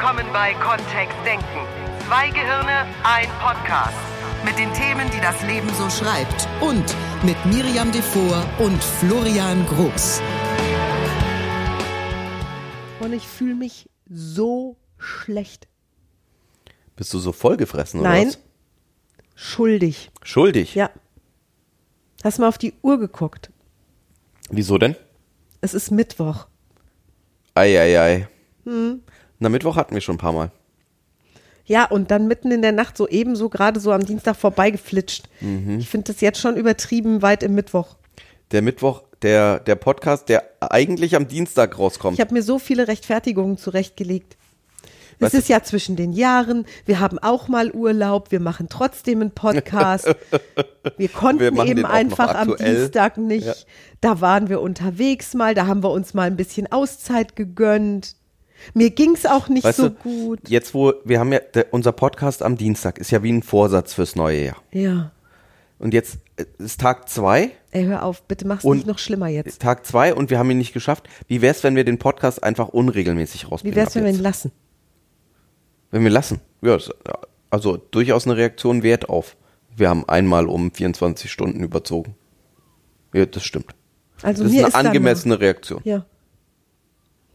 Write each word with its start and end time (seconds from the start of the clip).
willkommen 0.00 0.32
bei 0.32 0.54
Kontext 0.54 1.16
Denken. 1.26 1.66
Zwei 2.06 2.30
Gehirne, 2.30 2.86
ein 3.02 3.28
Podcast. 3.40 3.98
Mit 4.44 4.56
den 4.56 4.72
Themen, 4.72 5.10
die 5.10 5.20
das 5.20 5.42
Leben 5.42 5.68
so 5.74 5.90
schreibt. 5.90 6.46
Und 6.60 6.84
mit 7.24 7.36
Miriam 7.46 7.90
Devor 7.90 8.44
und 8.60 8.80
Florian 8.80 9.66
Groß. 9.66 10.22
Und 13.00 13.12
ich 13.12 13.26
fühle 13.26 13.56
mich 13.56 13.90
so 14.08 14.76
schlecht. 14.98 15.66
Bist 16.94 17.12
du 17.12 17.18
so 17.18 17.32
vollgefressen 17.32 17.98
oder 17.98 18.10
Nein. 18.10 18.28
was? 18.28 18.38
Schuldig. 19.34 20.12
Schuldig? 20.22 20.76
Ja. 20.76 20.90
Hast 22.22 22.38
mal 22.38 22.46
auf 22.46 22.58
die 22.58 22.74
Uhr 22.82 23.00
geguckt. 23.00 23.50
Wieso 24.48 24.78
denn? 24.78 24.94
Es 25.60 25.74
ist 25.74 25.90
Mittwoch. 25.90 26.46
Eieiei. 27.56 27.98
Ei, 27.98 27.98
ei. 27.98 28.28
Hm. 28.64 29.02
Na, 29.38 29.48
Mittwoch 29.48 29.76
hatten 29.76 29.94
wir 29.94 30.00
schon 30.00 30.16
ein 30.16 30.18
paar 30.18 30.32
Mal. 30.32 30.50
Ja, 31.64 31.84
und 31.84 32.10
dann 32.10 32.26
mitten 32.28 32.50
in 32.50 32.62
der 32.62 32.72
Nacht 32.72 32.96
so 32.96 33.06
ebenso 33.08 33.50
gerade 33.50 33.78
so 33.78 33.92
am 33.92 34.04
Dienstag 34.04 34.36
vorbeigeflitscht. 34.36 35.28
Mhm. 35.40 35.78
Ich 35.78 35.88
finde 35.88 36.12
das 36.12 36.20
jetzt 36.22 36.40
schon 36.40 36.56
übertrieben 36.56 37.20
weit 37.20 37.42
im 37.42 37.54
Mittwoch. 37.54 37.96
Der 38.52 38.62
Mittwoch, 38.62 39.02
der, 39.22 39.60
der 39.60 39.74
Podcast, 39.76 40.28
der 40.30 40.44
eigentlich 40.60 41.14
am 41.14 41.28
Dienstag 41.28 41.78
rauskommt. 41.78 42.14
Ich 42.14 42.20
habe 42.20 42.32
mir 42.32 42.42
so 42.42 42.58
viele 42.58 42.88
Rechtfertigungen 42.88 43.58
zurechtgelegt. 43.58 44.38
Es 45.20 45.24
Weißt 45.24 45.34
du- 45.34 45.38
ist 45.38 45.48
ja 45.48 45.62
zwischen 45.62 45.96
den 45.96 46.12
Jahren, 46.12 46.64
wir 46.86 47.00
haben 47.00 47.18
auch 47.18 47.48
mal 47.48 47.72
Urlaub, 47.72 48.30
wir 48.30 48.38
machen 48.40 48.68
trotzdem 48.70 49.20
einen 49.20 49.32
Podcast. 49.32 50.06
Wir 50.96 51.08
konnten 51.08 51.54
Wir 51.56 51.64
eben 51.66 51.84
einfach 51.84 52.34
am. 52.34 52.56
Dienstag 52.56 53.18
nicht. 53.18 53.46
Ja. 53.46 53.54
Da 54.00 54.20
waren 54.20 54.48
wir 54.48 54.60
unterwegs 54.62 55.34
mal, 55.34 55.54
da 55.54 55.66
haben 55.66 55.82
wir 55.82 55.90
uns 55.90 56.14
mal 56.14 56.22
ein 56.28 56.36
bisschen 56.36 56.70
Auszeit 56.72 57.36
gegönnt. 57.36 58.14
Mir 58.74 58.90
ging's 58.90 59.24
auch 59.26 59.48
nicht 59.48 59.64
weißt 59.64 59.76
so 59.78 59.88
du, 59.90 59.94
gut. 59.96 60.48
jetzt 60.48 60.74
wo, 60.74 60.92
wir 61.04 61.20
haben 61.20 61.32
ja, 61.32 61.38
der, 61.40 61.72
unser 61.72 61.92
Podcast 61.92 62.42
am 62.42 62.56
Dienstag 62.56 62.98
ist 62.98 63.10
ja 63.10 63.22
wie 63.22 63.32
ein 63.32 63.42
Vorsatz 63.42 63.94
fürs 63.94 64.16
neue 64.16 64.44
Jahr. 64.46 64.62
Ja. 64.72 65.12
Und 65.78 65.94
jetzt 65.94 66.18
äh, 66.36 66.44
ist 66.58 66.80
Tag 66.80 67.08
zwei, 67.08 67.52
Ey, 67.70 67.84
hör 67.84 68.02
auf, 68.02 68.22
bitte 68.22 68.46
mach's 68.46 68.64
Und- 68.64 68.78
nicht 68.78 68.86
noch 68.86 68.98
schlimmer 68.98 69.28
jetzt. 69.28 69.60
Tag 69.62 69.86
zwei 69.86 70.14
und 70.14 70.30
wir 70.30 70.38
haben 70.38 70.50
ihn 70.50 70.58
nicht 70.58 70.72
geschafft. 70.72 71.08
Wie 71.28 71.40
wär's, 71.42 71.62
wenn 71.62 71.76
wir 71.76 71.84
den 71.84 71.98
Podcast 71.98 72.42
einfach 72.42 72.68
unregelmäßig 72.68 73.44
Wie 73.44 73.46
rausbringen? 73.46 73.76
wär's, 73.76 73.88
ab 73.90 73.94
wenn 73.96 74.04
wir 74.04 74.10
jetzt? 74.10 74.18
ihn 74.18 74.22
lassen? 74.24 74.52
Wenn 75.90 76.02
wir 76.04 76.10
lassen. 76.10 76.40
Ja, 76.62 76.78
also 77.50 77.76
durchaus 77.76 78.26
eine 78.26 78.36
Reaktion 78.36 78.82
wert 78.82 79.08
auf. 79.08 79.36
Wir 79.76 79.88
haben 79.88 80.08
einmal 80.08 80.46
um 80.48 80.72
24 80.72 81.30
Stunden 81.30 81.62
überzogen. 81.62 82.14
Ja, 83.14 83.24
das 83.26 83.44
stimmt. 83.44 83.74
Also 84.22 84.42
Das 84.44 84.52
ist 84.52 84.74
eine 84.74 84.88
angemessene 84.88 85.38
Reaktion. 85.40 85.80
Ja. 85.84 86.04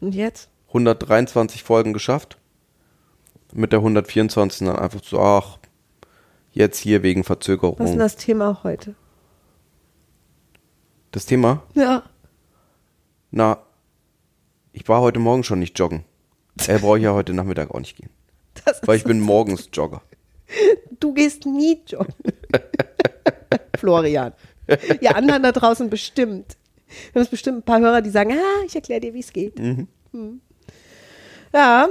Und 0.00 0.14
jetzt? 0.14 0.50
123 0.74 1.62
Folgen 1.62 1.92
geschafft. 1.92 2.36
Mit 3.52 3.72
der 3.72 3.78
124 3.78 4.66
dann 4.66 4.76
einfach 4.76 5.02
so, 5.04 5.20
ach, 5.20 5.58
jetzt 6.52 6.78
hier 6.78 7.02
wegen 7.04 7.20
Was 7.20 7.24
ist 7.24 7.28
denn 7.28 7.56
Verzögerung. 7.56 7.98
das 7.98 8.16
Thema 8.16 8.60
heute? 8.64 8.96
Das 11.12 11.26
Thema? 11.26 11.62
Ja. 11.74 12.02
Na, 13.30 13.58
ich 14.72 14.88
war 14.88 15.00
heute 15.00 15.20
Morgen 15.20 15.44
schon 15.44 15.60
nicht 15.60 15.78
joggen. 15.78 16.04
Er 16.66 16.80
brauche 16.80 16.98
ich 16.98 17.04
ja 17.04 17.14
heute 17.14 17.32
Nachmittag 17.32 17.70
auch 17.70 17.78
nicht 17.78 17.96
gehen. 17.96 18.10
Weil 18.82 18.96
ich 18.96 19.04
bin 19.04 19.20
morgens 19.20 19.68
Jogger. 19.72 20.02
Du 21.00 21.12
gehst 21.12 21.44
nie 21.44 21.82
joggen. 21.86 22.14
Florian. 23.78 24.32
Ihr 25.00 25.16
anderen 25.16 25.42
da 25.42 25.52
draußen 25.52 25.90
bestimmt. 25.90 26.56
Wir 27.12 27.20
haben 27.20 27.30
bestimmt 27.30 27.58
ein 27.58 27.62
paar 27.62 27.80
Hörer, 27.80 28.00
die 28.00 28.10
sagen, 28.10 28.32
ah, 28.32 28.64
ich 28.64 28.74
erkläre 28.74 29.00
dir, 29.00 29.14
wie 29.14 29.20
es 29.20 29.32
geht. 29.32 29.58
Hm. 29.58 29.88
Ja, 31.54 31.88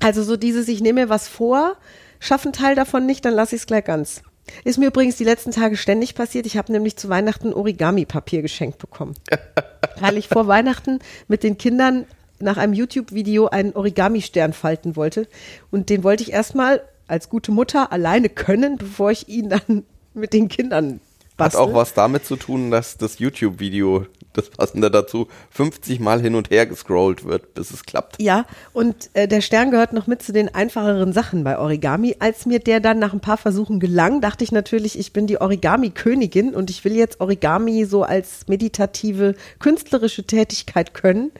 also 0.00 0.22
so 0.22 0.36
dieses, 0.36 0.68
ich 0.68 0.80
nehme 0.80 1.02
mir 1.02 1.08
was 1.08 1.26
vor, 1.26 1.76
schaffe 2.20 2.44
einen 2.44 2.52
Teil 2.52 2.74
davon 2.74 3.06
nicht, 3.06 3.24
dann 3.24 3.34
lasse 3.34 3.56
ich 3.56 3.62
es 3.62 3.66
gleich 3.66 3.84
ganz. 3.84 4.22
Ist 4.64 4.78
mir 4.78 4.86
übrigens 4.86 5.16
die 5.16 5.24
letzten 5.24 5.50
Tage 5.50 5.76
ständig 5.76 6.14
passiert. 6.14 6.46
Ich 6.46 6.56
habe 6.56 6.72
nämlich 6.72 6.96
zu 6.96 7.08
Weihnachten 7.08 7.52
Origami-Papier 7.52 8.42
geschenkt 8.42 8.78
bekommen. 8.78 9.14
weil 10.00 10.16
ich 10.16 10.28
vor 10.28 10.46
Weihnachten 10.46 11.00
mit 11.26 11.42
den 11.42 11.58
Kindern 11.58 12.06
nach 12.40 12.56
einem 12.56 12.72
YouTube-Video 12.72 13.48
einen 13.48 13.72
Origami-Stern 13.74 14.52
falten 14.52 14.96
wollte. 14.96 15.28
Und 15.70 15.90
den 15.90 16.04
wollte 16.04 16.22
ich 16.22 16.32
erstmal 16.32 16.82
als 17.08 17.28
gute 17.28 17.52
Mutter 17.52 17.92
alleine 17.92 18.28
können, 18.28 18.76
bevor 18.76 19.10
ich 19.10 19.28
ihn 19.28 19.48
dann 19.48 19.84
mit 20.14 20.32
den 20.32 20.48
Kindern 20.48 21.00
Hat 21.30 21.36
bastel. 21.36 21.60
auch 21.60 21.74
was 21.74 21.94
damit 21.94 22.24
zu 22.24 22.36
tun, 22.36 22.70
dass 22.70 22.96
das 22.96 23.18
YouTube-Video, 23.18 24.06
das 24.38 24.50
passende 24.50 24.90
dazu, 24.90 25.28
50 25.50 26.00
Mal 26.00 26.20
hin 26.20 26.34
und 26.34 26.50
her 26.50 26.66
gescrollt 26.66 27.24
wird, 27.24 27.54
bis 27.54 27.70
es 27.70 27.84
klappt. 27.84 28.20
Ja, 28.20 28.46
und 28.72 29.10
äh, 29.14 29.28
der 29.28 29.40
Stern 29.40 29.70
gehört 29.70 29.92
noch 29.92 30.06
mit 30.06 30.22
zu 30.22 30.32
den 30.32 30.54
einfacheren 30.54 31.12
Sachen 31.12 31.44
bei 31.44 31.58
Origami. 31.58 32.16
Als 32.18 32.46
mir 32.46 32.60
der 32.60 32.80
dann 32.80 32.98
nach 32.98 33.12
ein 33.12 33.20
paar 33.20 33.36
Versuchen 33.36 33.80
gelang, 33.80 34.20
dachte 34.20 34.44
ich 34.44 34.52
natürlich, 34.52 34.98
ich 34.98 35.12
bin 35.12 35.26
die 35.26 35.40
Origami-Königin 35.40 36.54
und 36.54 36.70
ich 36.70 36.84
will 36.84 36.96
jetzt 36.96 37.20
Origami 37.20 37.84
so 37.84 38.04
als 38.04 38.46
meditative, 38.48 39.34
künstlerische 39.58 40.24
Tätigkeit 40.24 40.94
können. 40.94 41.32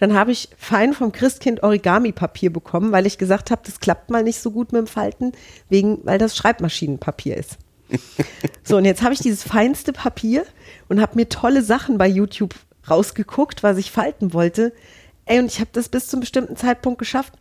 Dann 0.00 0.14
habe 0.14 0.32
ich 0.32 0.48
fein 0.56 0.94
vom 0.94 1.12
Christkind 1.12 1.62
Origami-Papier 1.62 2.50
bekommen, 2.50 2.90
weil 2.90 3.06
ich 3.06 3.18
gesagt 3.18 3.50
habe, 3.50 3.62
das 3.64 3.80
klappt 3.80 4.10
mal 4.10 4.22
nicht 4.22 4.40
so 4.40 4.50
gut 4.50 4.72
mit 4.72 4.80
dem 4.80 4.86
Falten, 4.86 5.32
wegen, 5.68 5.98
weil 6.04 6.18
das 6.18 6.36
Schreibmaschinenpapier 6.36 7.36
ist. 7.36 7.58
So, 8.62 8.76
und 8.76 8.84
jetzt 8.84 9.02
habe 9.02 9.14
ich 9.14 9.20
dieses 9.20 9.42
feinste 9.42 9.92
Papier 9.92 10.44
und 10.88 11.00
habe 11.00 11.16
mir 11.16 11.28
tolle 11.28 11.62
Sachen 11.62 11.98
bei 11.98 12.06
YouTube 12.06 12.54
rausgeguckt, 12.88 13.62
was 13.62 13.78
ich 13.78 13.90
falten 13.90 14.32
wollte. 14.32 14.72
Ey, 15.24 15.38
und 15.38 15.46
ich 15.46 15.60
habe 15.60 15.70
das 15.72 15.88
bis 15.88 16.08
zum 16.08 16.20
bestimmten 16.20 16.56
Zeitpunkt 16.56 16.98
geschafft. 16.98 17.34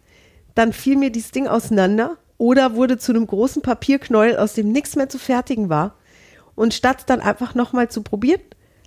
Dann 0.56 0.74
fiel 0.74 0.98
mir 0.98 1.12
dieses 1.12 1.32
Ding 1.32 1.48
auseinander 1.48 2.18
oder 2.38 2.76
wurde 2.76 2.98
zu 2.98 3.12
einem 3.12 3.28
großen 3.28 3.62
Papierknäuel, 3.62 4.38
aus 4.38 4.54
dem 4.54 4.72
nichts 4.72 4.96
mehr 4.96 5.10
zu 5.10 5.20
fertigen 5.20 5.70
war. 5.70 5.96
Und 6.56 6.74
statt 6.74 7.04
dann 7.08 7.22
einfach 7.22 7.56
nochmal 7.56 7.90
zu 7.90 8.02
probieren, 8.02 8.42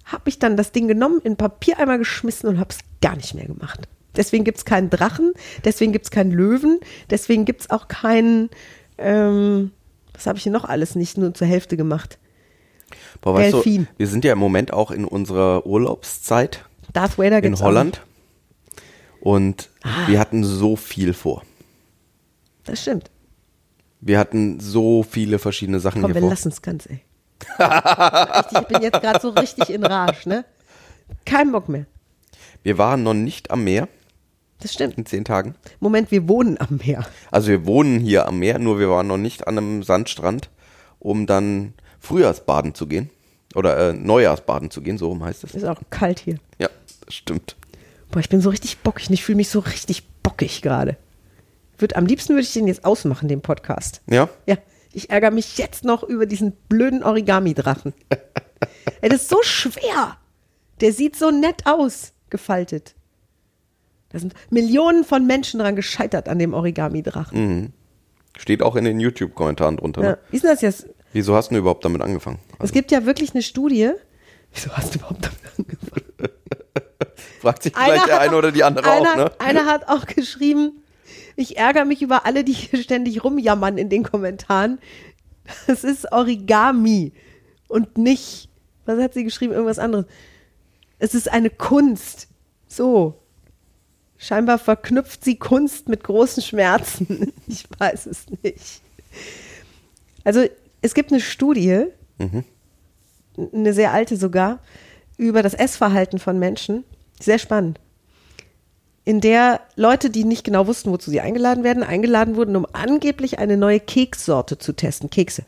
habe 0.04 0.28
ich 0.28 0.38
dann 0.38 0.56
das 0.56 0.72
Ding 0.72 0.88
genommen, 0.88 1.20
in 1.22 1.36
Papiereimer 1.36 1.98
geschmissen 1.98 2.48
und 2.48 2.58
habe 2.58 2.70
es 2.70 2.78
gar 3.00 3.16
nicht 3.16 3.34
mehr 3.34 3.46
gemacht. 3.46 3.88
Deswegen 4.16 4.44
gibt 4.44 4.58
es 4.58 4.64
keinen 4.64 4.90
Drachen, 4.90 5.32
deswegen 5.64 5.92
gibt 5.92 6.06
es 6.06 6.10
keinen 6.10 6.32
Löwen, 6.32 6.80
deswegen 7.08 7.44
gibt 7.44 7.62
es 7.62 7.70
auch 7.70 7.88
keinen, 7.88 8.50
ähm, 8.98 9.70
was 10.14 10.26
habe 10.26 10.36
ich 10.38 10.42
hier 10.44 10.52
noch 10.52 10.64
alles 10.64 10.94
nicht 10.94 11.16
nur 11.18 11.32
zur 11.34 11.46
Hälfte 11.46 11.76
gemacht? 11.76 12.18
Boah, 13.20 13.34
weißt 13.34 13.52
du, 13.54 13.56
Delfin. 13.62 13.88
wir 13.96 14.06
sind 14.06 14.24
ja 14.24 14.32
im 14.32 14.38
Moment 14.38 14.72
auch 14.72 14.90
in 14.90 15.04
unserer 15.04 15.64
Urlaubszeit 15.66 16.64
Darth 16.92 17.16
Vader 17.18 17.42
in 17.42 17.58
Holland. 17.58 18.02
Und 19.20 19.70
Ah. 19.82 20.06
wir 20.08 20.18
hatten 20.18 20.44
so 20.44 20.76
viel 20.76 21.14
vor. 21.14 21.42
Das 22.64 22.82
stimmt. 22.82 23.10
Wir 24.00 24.18
hatten 24.18 24.58
so 24.60 25.02
viele 25.04 25.38
verschiedene 25.38 25.78
Sachen 25.80 26.02
Komm, 26.02 26.10
hier 26.10 26.16
wir 26.16 26.20
vor. 26.22 26.30
lassen 26.30 26.48
es 26.48 26.60
ganz, 26.60 26.86
ey. 26.86 27.00
Richtig, 27.58 28.58
ich 28.60 28.66
bin 28.68 28.82
jetzt 28.82 29.00
gerade 29.00 29.20
so 29.20 29.30
richtig 29.30 29.70
in 29.70 29.84
Rage, 29.84 30.28
ne? 30.28 30.44
Kein 31.24 31.50
Bock 31.52 31.68
mehr. 31.68 31.86
Wir 32.62 32.78
waren 32.78 33.02
noch 33.02 33.14
nicht 33.14 33.50
am 33.50 33.64
Meer 33.64 33.88
Das 34.62 34.72
stimmt. 34.72 34.96
in 34.96 35.06
zehn 35.06 35.24
Tagen. 35.24 35.56
Moment, 35.80 36.10
wir 36.10 36.28
wohnen 36.28 36.58
am 36.60 36.80
Meer. 36.84 37.04
Also 37.30 37.48
wir 37.48 37.66
wohnen 37.66 37.98
hier 37.98 38.26
am 38.26 38.38
Meer, 38.38 38.58
nur 38.58 38.78
wir 38.78 38.88
waren 38.88 39.08
noch 39.08 39.18
nicht 39.18 39.46
an 39.46 39.58
einem 39.58 39.82
Sandstrand, 39.82 40.50
um 41.00 41.26
dann 41.26 41.74
Frühjahrsbaden 41.98 42.74
zu 42.74 42.86
gehen. 42.86 43.10
Oder 43.54 43.90
äh, 43.90 43.92
Neujahrsbaden 43.92 44.70
zu 44.70 44.80
gehen, 44.80 44.96
so 44.98 45.08
rum 45.08 45.24
heißt 45.24 45.44
es. 45.44 45.54
Ist 45.54 45.64
auch 45.64 45.80
kalt 45.90 46.20
hier. 46.20 46.38
Ja, 46.58 46.68
das 47.04 47.14
stimmt. 47.14 47.56
Boah, 48.10 48.20
ich 48.20 48.28
bin 48.28 48.40
so 48.40 48.50
richtig 48.50 48.78
bockig 48.78 49.08
und 49.08 49.14
ich 49.14 49.24
fühle 49.24 49.36
mich 49.36 49.50
so 49.50 49.58
richtig 49.58 50.04
bockig 50.22 50.62
gerade. 50.62 50.96
Würd, 51.78 51.96
am 51.96 52.06
liebsten 52.06 52.34
würde 52.34 52.42
ich 52.42 52.52
den 52.52 52.68
jetzt 52.68 52.84
ausmachen, 52.84 53.28
den 53.28 53.42
Podcast. 53.42 54.00
Ja? 54.08 54.28
Ja, 54.46 54.56
ich 54.92 55.10
ärgere 55.10 55.30
mich 55.32 55.58
jetzt 55.58 55.84
noch 55.84 56.02
über 56.02 56.26
diesen 56.26 56.52
blöden 56.68 57.02
Origami-Drachen. 57.02 57.92
Ey, 59.00 59.08
das 59.08 59.22
ist 59.22 59.28
so 59.28 59.42
schwer. 59.42 60.16
Der 60.80 60.92
sieht 60.92 61.16
so 61.16 61.30
nett 61.30 61.66
aus, 61.66 62.12
gefaltet. 62.30 62.94
Da 64.12 64.18
sind 64.18 64.34
Millionen 64.50 65.04
von 65.04 65.26
Menschen 65.26 65.60
dran 65.60 65.74
gescheitert 65.76 66.28
an 66.28 66.38
dem 66.38 66.54
Origami-Drachen. 66.54 67.72
Steht 68.36 68.62
auch 68.62 68.76
in 68.76 68.84
den 68.84 69.00
YouTube-Kommentaren 69.00 69.76
drunter. 69.76 70.02
Ja. 70.02 70.10
Ne? 70.10 70.18
Wie 70.30 70.36
ist 70.36 70.42
denn 70.42 70.50
das 70.50 70.60
jetzt? 70.60 70.86
Wieso 71.12 71.34
hast 71.34 71.50
du 71.50 71.56
überhaupt 71.56 71.84
damit 71.84 72.00
angefangen? 72.02 72.38
Es 72.58 72.72
gibt 72.72 72.90
ja 72.90 73.04
wirklich 73.04 73.34
eine 73.34 73.42
Studie. 73.42 73.90
Wieso 74.52 74.70
hast 74.70 74.94
du 74.94 74.98
überhaupt 74.98 75.24
damit 75.24 75.58
angefangen? 75.58 76.06
Fragt 77.40 77.62
sich 77.64 77.72
vielleicht 77.74 78.06
der 78.06 78.14
hat 78.14 78.20
eine 78.20 78.36
oder 78.36 78.52
die 78.52 78.64
andere 78.64 78.90
einer, 78.90 79.10
auch, 79.10 79.16
ne? 79.16 79.32
Einer 79.38 79.66
hat 79.66 79.88
auch 79.88 80.06
geschrieben, 80.06 80.82
ich 81.36 81.56
ärgere 81.56 81.84
mich 81.84 82.02
über 82.02 82.24
alle, 82.24 82.44
die 82.44 82.52
hier 82.52 82.82
ständig 82.82 83.24
rumjammern 83.24 83.78
in 83.78 83.88
den 83.88 84.04
Kommentaren. 84.04 84.78
Das 85.66 85.82
ist 85.84 86.12
Origami 86.12 87.12
und 87.68 87.98
nicht, 87.98 88.48
was 88.86 89.00
hat 89.00 89.14
sie 89.14 89.24
geschrieben, 89.24 89.52
irgendwas 89.52 89.78
anderes. 89.78 90.06
Es 90.98 91.14
ist 91.14 91.30
eine 91.32 91.50
Kunst. 91.50 92.28
So. 92.68 93.21
Scheinbar 94.22 94.60
verknüpft 94.60 95.24
sie 95.24 95.34
Kunst 95.34 95.88
mit 95.88 96.04
großen 96.04 96.44
Schmerzen. 96.44 97.32
Ich 97.48 97.64
weiß 97.76 98.06
es 98.06 98.26
nicht. 98.44 98.80
Also 100.22 100.44
es 100.80 100.94
gibt 100.94 101.10
eine 101.10 101.20
Studie, 101.20 101.86
eine 103.52 103.72
sehr 103.72 103.92
alte 103.92 104.16
sogar, 104.16 104.60
über 105.16 105.42
das 105.42 105.54
Essverhalten 105.54 106.20
von 106.20 106.38
Menschen. 106.38 106.84
Sehr 107.20 107.40
spannend. 107.40 107.80
in 109.04 109.20
der 109.20 109.60
Leute, 109.74 110.08
die 110.08 110.22
nicht 110.22 110.44
genau 110.44 110.68
wussten, 110.68 110.92
wozu 110.92 111.10
sie 111.10 111.20
eingeladen 111.20 111.64
werden, 111.64 111.82
eingeladen 111.82 112.36
wurden, 112.36 112.54
um 112.54 112.64
angeblich 112.72 113.40
eine 113.40 113.56
neue 113.56 113.80
Kekssorte 113.80 114.56
zu 114.56 114.72
testen. 114.72 115.10
Kekse. 115.10 115.44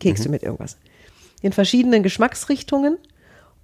Kekse 0.00 0.28
mit 0.28 0.42
irgendwas. 0.42 0.76
In 1.40 1.52
verschiedenen 1.52 2.02
Geschmacksrichtungen. 2.02 2.98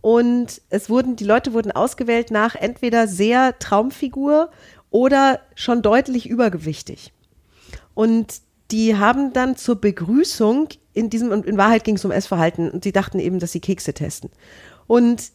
Und 0.05 0.61
es 0.69 0.91
wurden, 0.91 1.17
die 1.17 1.25
Leute 1.25 1.55
wurden 1.55 1.73
ausgewählt 1.73 2.31
nach 2.31 2.57
entweder 2.57 3.09
sehr 3.09 3.59
Traumfigur 3.59 4.51
oder 4.91 5.41
schon 5.55 5.81
deutlich 5.81 6.29
übergewichtig. 6.29 7.15
Und 7.95 8.43
die 8.71 8.99
haben 8.99 9.33
dann 9.33 9.57
zur 9.57 9.77
Begrüßung 9.77 10.69
in 10.93 11.09
diesem, 11.09 11.31
und 11.31 11.47
in 11.47 11.57
Wahrheit 11.57 11.85
ging 11.85 11.95
es 11.95 12.05
um 12.05 12.11
Essverhalten 12.11 12.71
und 12.71 12.85
sie 12.85 12.93
dachten 12.93 13.19
eben, 13.19 13.39
dass 13.39 13.53
sie 13.53 13.61
Kekse 13.61 13.95
testen. 13.95 14.29
Und 14.87 15.31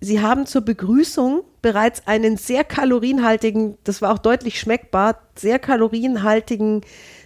sie 0.00 0.22
haben 0.22 0.46
zur 0.46 0.62
Begrüßung 0.62 1.42
bereits 1.60 2.06
einen 2.06 2.38
sehr 2.38 2.64
kalorienhaltigen, 2.64 3.76
das 3.84 4.00
war 4.00 4.10
auch 4.10 4.18
deutlich 4.18 4.58
schmeckbar, 4.58 5.20
sehr 5.36 5.58
kalorienhaltigen 5.58 6.80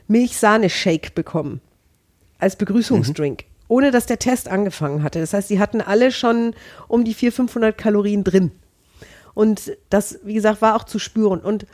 Milchsahne-Shake 0.08 1.14
bekommen. 1.14 1.60
Als 2.40 2.56
Begrüßungsdrink. 2.56 3.44
Ohne 3.68 3.90
dass 3.90 4.06
der 4.06 4.18
Test 4.18 4.48
angefangen 4.48 5.02
hatte. 5.02 5.20
Das 5.20 5.32
heißt, 5.34 5.48
sie 5.48 5.60
hatten 5.60 5.80
alle 5.80 6.10
schon 6.10 6.54
um 6.88 7.04
die 7.04 7.14
400, 7.14 7.36
500 7.36 7.78
Kalorien 7.78 8.24
drin. 8.24 8.50
Und 9.34 9.76
das, 9.90 10.18
wie 10.24 10.34
gesagt, 10.34 10.62
war 10.62 10.74
auch 10.74 10.84
zu 10.84 10.98
spüren. 10.98 11.40
Und 11.40 11.66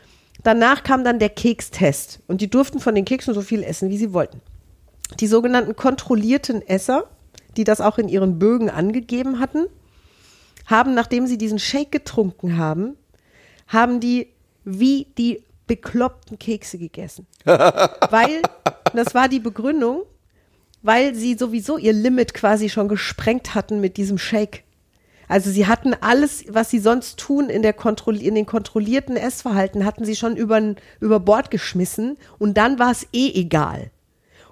danach 0.43 0.83
kam 0.83 1.05
dann 1.05 1.19
der 1.19 1.31
Kekstest. 1.31 2.21
Und 2.27 2.41
die 2.41 2.51
durften 2.51 2.81
von 2.81 2.95
den 2.95 3.05
Keksen 3.05 3.33
so 3.33 3.41
viel 3.41 3.63
essen, 3.63 3.91
wie 3.91 3.97
sie 3.97 4.13
wollten. 4.13 4.41
Die 5.21 5.27
sogenannten 5.27 5.77
kontrollierten 5.77 6.61
Esser, 6.67 7.05
die 7.57 7.65
das 7.65 7.81
auch 7.81 7.99
in 7.99 8.09
ihren 8.09 8.39
Bögen 8.39 8.71
angegeben 8.71 9.39
hatten, 9.39 9.67
haben, 10.67 10.95
nachdem 10.95 11.27
sie 11.27 11.39
diesen 11.39 11.59
Shake 11.59 11.93
getrunken 11.93 12.57
haben, 12.57 12.97
haben 13.69 14.01
die 14.01 14.29
wie 14.65 15.07
die 15.19 15.45
bekloppten 15.67 16.39
Kekse 16.39 16.79
gegessen. 16.79 17.27
weil, 17.45 18.43
das 18.93 19.15
war 19.15 19.29
die 19.29 19.41
Begründung, 19.41 20.03
weil 20.85 21.15
sie 21.15 21.35
sowieso 21.35 21.79
ihr 21.79 21.95
Limit 21.95 22.35
quasi 22.35 22.69
schon 22.69 22.89
gesprengt 22.89 23.55
hatten 23.55 23.81
mit 23.81 23.97
diesem 23.97 24.19
Shake. 24.19 24.63
Also 25.27 25.51
sie 25.51 25.67
hatten 25.67 25.95
alles, 25.95 26.45
was 26.51 26.71
sie 26.71 26.79
sonst 26.79 27.19
tun 27.19 27.49
in, 27.49 27.63
der 27.63 27.73
Kontroll 27.73 28.21
in 28.21 28.35
den 28.35 28.45
kontrollierten 28.45 29.17
Essverhalten, 29.17 29.87
hatten 29.87 30.05
sie 30.05 30.15
schon 30.15 30.37
über, 30.37 30.75
über 31.01 31.21
Bord 31.21 31.51
geschmissen 31.51 32.19
und 32.39 32.59
dann 32.59 32.79
war 32.79 32.93
es 32.93 33.07
eh 33.15 33.33
egal. 33.33 33.91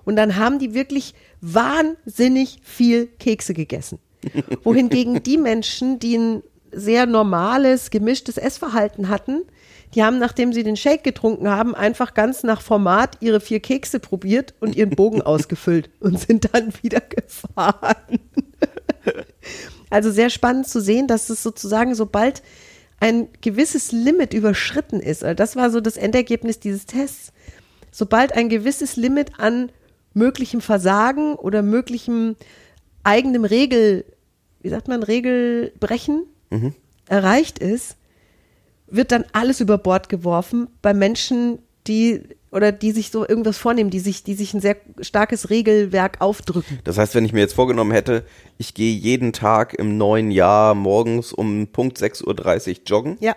Und 0.05 0.17
dann 0.17 0.37
haben 0.37 0.59
die 0.59 0.73
wirklich 0.73 1.15
wahnsinnig 1.43 2.61
viel 2.63 3.07
Kekse 3.07 3.53
gegessen. 3.53 3.99
Wohingegen 4.65 5.23
die 5.23 5.37
Menschen, 5.37 5.99
die 5.99 6.17
ein 6.17 6.43
sehr 6.73 7.05
normales, 7.05 7.91
gemischtes 7.91 8.39
Essverhalten 8.39 9.11
hatten, 9.11 9.43
die 9.95 10.03
haben, 10.03 10.19
nachdem 10.19 10.53
sie 10.53 10.63
den 10.63 10.77
Shake 10.77 11.05
getrunken 11.05 11.49
haben, 11.49 11.75
einfach 11.75 12.15
ganz 12.15 12.43
nach 12.43 12.63
Format 12.63 13.19
ihre 13.21 13.41
vier 13.41 13.61
Kekse 13.61 14.01
probiert 14.01 14.55
und 14.61 14.75
ihren 14.75 14.91
Bogen 14.91 15.23
ausgefüllt 15.23 15.91
und 16.01 16.19
sind 16.19 16.53
dann 16.53 16.73
wieder 16.83 17.01
gefahren. 17.01 18.19
also 19.91 20.11
sehr 20.11 20.31
spannend 20.31 20.67
zu 20.67 20.81
sehen, 20.81 21.07
dass 21.07 21.29
es 21.31 21.43
sozusagen, 21.43 21.95
sobald 21.95 22.43
ein 23.01 23.29
gewisses 23.41 23.93
Limit 23.93 24.33
überschritten 24.33 25.01
ist, 25.01 25.25
also 25.25 25.35
das 25.35 25.57
war 25.57 25.71
so 25.71 25.81
das 25.81 25.97
Endergebnis 25.97 26.61
dieses 26.61 26.87
Tests, 26.87 27.33
sobald 27.91 28.33
ein 28.33 28.49
gewisses 28.49 28.97
Limit 28.97 29.39
an 29.39 29.71
möglichem 30.15 30.61
Versagen 30.61 31.35
oder 31.35 31.63
möglichem 31.63 32.37
eigenem 33.03 33.45
Regel, 33.45 34.05
wie 34.61 34.69
sagt 34.69 34.89
man, 34.89 35.03
Regelbrechen 35.03 36.25
erreicht 37.09 37.59
ist, 37.59 37.97
wird 38.93 39.11
dann 39.11 39.25
alles 39.33 39.61
über 39.61 39.79
Bord 39.79 40.09
geworfen 40.09 40.69
bei 40.83 40.95
Menschen, 40.95 41.59
die 41.87 42.23
oder 42.51 42.71
die 42.71 42.93
sich 42.93 43.11
so 43.11 43.27
irgendwas 43.27 43.57
vornehmen, 43.57 43.89
die 43.89 43.99
sich, 43.99 44.25
die 44.25 44.35
sich 44.35 44.53
ein 44.53 44.61
sehr 44.61 44.77
starkes 45.01 45.49
Regelwerk 45.49 46.21
aufdrücken. 46.21 46.79
Das 46.85 46.99
heißt, 46.99 47.15
wenn 47.15 47.25
ich 47.25 47.33
mir 47.33 47.41
jetzt 47.41 47.55
vorgenommen 47.55 47.93
hätte, 47.93 48.25
ich 48.59 48.75
gehe 48.75 48.95
jeden 48.95 49.33
Tag 49.33 49.73
im 49.75 49.97
neuen 49.97 50.31
Jahr 50.31 50.75
morgens 50.75 51.33
um 51.33 51.69
Punkt 51.69 51.99
6.30 51.99 52.69
Uhr 52.69 52.77
joggen 52.87 53.17
Ja, 53.21 53.35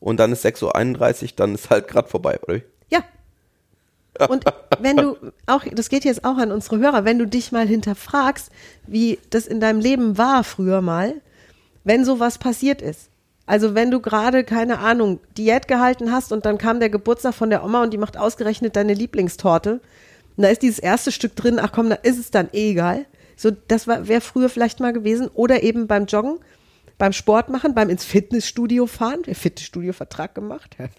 und 0.00 0.20
dann 0.20 0.32
ist 0.32 0.44
6.31 0.44 1.22
Uhr, 1.22 1.28
dann 1.36 1.54
ist 1.54 1.70
halt 1.70 1.88
gerade 1.88 2.08
vorbei, 2.08 2.38
oder? 2.46 2.60
ja. 2.90 3.02
Und 4.28 4.44
wenn 4.80 4.96
du 4.96 5.16
auch, 5.46 5.64
das 5.72 5.88
geht 5.88 6.04
jetzt 6.04 6.24
auch 6.24 6.38
an 6.38 6.52
unsere 6.52 6.78
Hörer, 6.78 7.04
wenn 7.04 7.18
du 7.18 7.26
dich 7.26 7.52
mal 7.52 7.66
hinterfragst, 7.66 8.50
wie 8.86 9.18
das 9.30 9.46
in 9.46 9.60
deinem 9.60 9.80
Leben 9.80 10.18
war 10.18 10.44
früher 10.44 10.82
mal, 10.82 11.14
wenn 11.84 12.04
sowas 12.04 12.38
passiert 12.38 12.82
ist. 12.82 13.10
Also 13.48 13.74
wenn 13.74 13.90
du 13.90 14.00
gerade, 14.00 14.44
keine 14.44 14.78
Ahnung, 14.78 15.20
Diät 15.38 15.68
gehalten 15.68 16.12
hast 16.12 16.32
und 16.32 16.44
dann 16.44 16.58
kam 16.58 16.80
der 16.80 16.90
Geburtstag 16.90 17.34
von 17.34 17.48
der 17.48 17.64
Oma 17.64 17.82
und 17.82 17.94
die 17.94 17.98
macht 17.98 18.18
ausgerechnet 18.18 18.76
deine 18.76 18.92
Lieblingstorte. 18.92 19.80
Und 20.36 20.42
da 20.42 20.48
ist 20.48 20.60
dieses 20.60 20.78
erste 20.78 21.10
Stück 21.10 21.34
drin, 21.34 21.58
ach 21.58 21.72
komm, 21.72 21.88
da 21.88 21.96
ist 21.96 22.18
es 22.18 22.30
dann 22.30 22.50
eh 22.52 22.72
egal. 22.72 23.06
So, 23.36 23.50
das 23.50 23.86
wäre 23.86 24.20
früher 24.20 24.50
vielleicht 24.50 24.80
mal 24.80 24.92
gewesen. 24.92 25.30
Oder 25.32 25.62
eben 25.62 25.86
beim 25.86 26.04
Joggen, 26.04 26.40
beim 26.98 27.14
Sport 27.14 27.48
machen, 27.48 27.74
beim 27.74 27.88
ins 27.88 28.04
Fitnessstudio 28.04 28.86
fahren. 28.86 29.22
Der 29.22 29.34
Fitnessstudio-Vertrag 29.34 30.34
gemacht. 30.34 30.76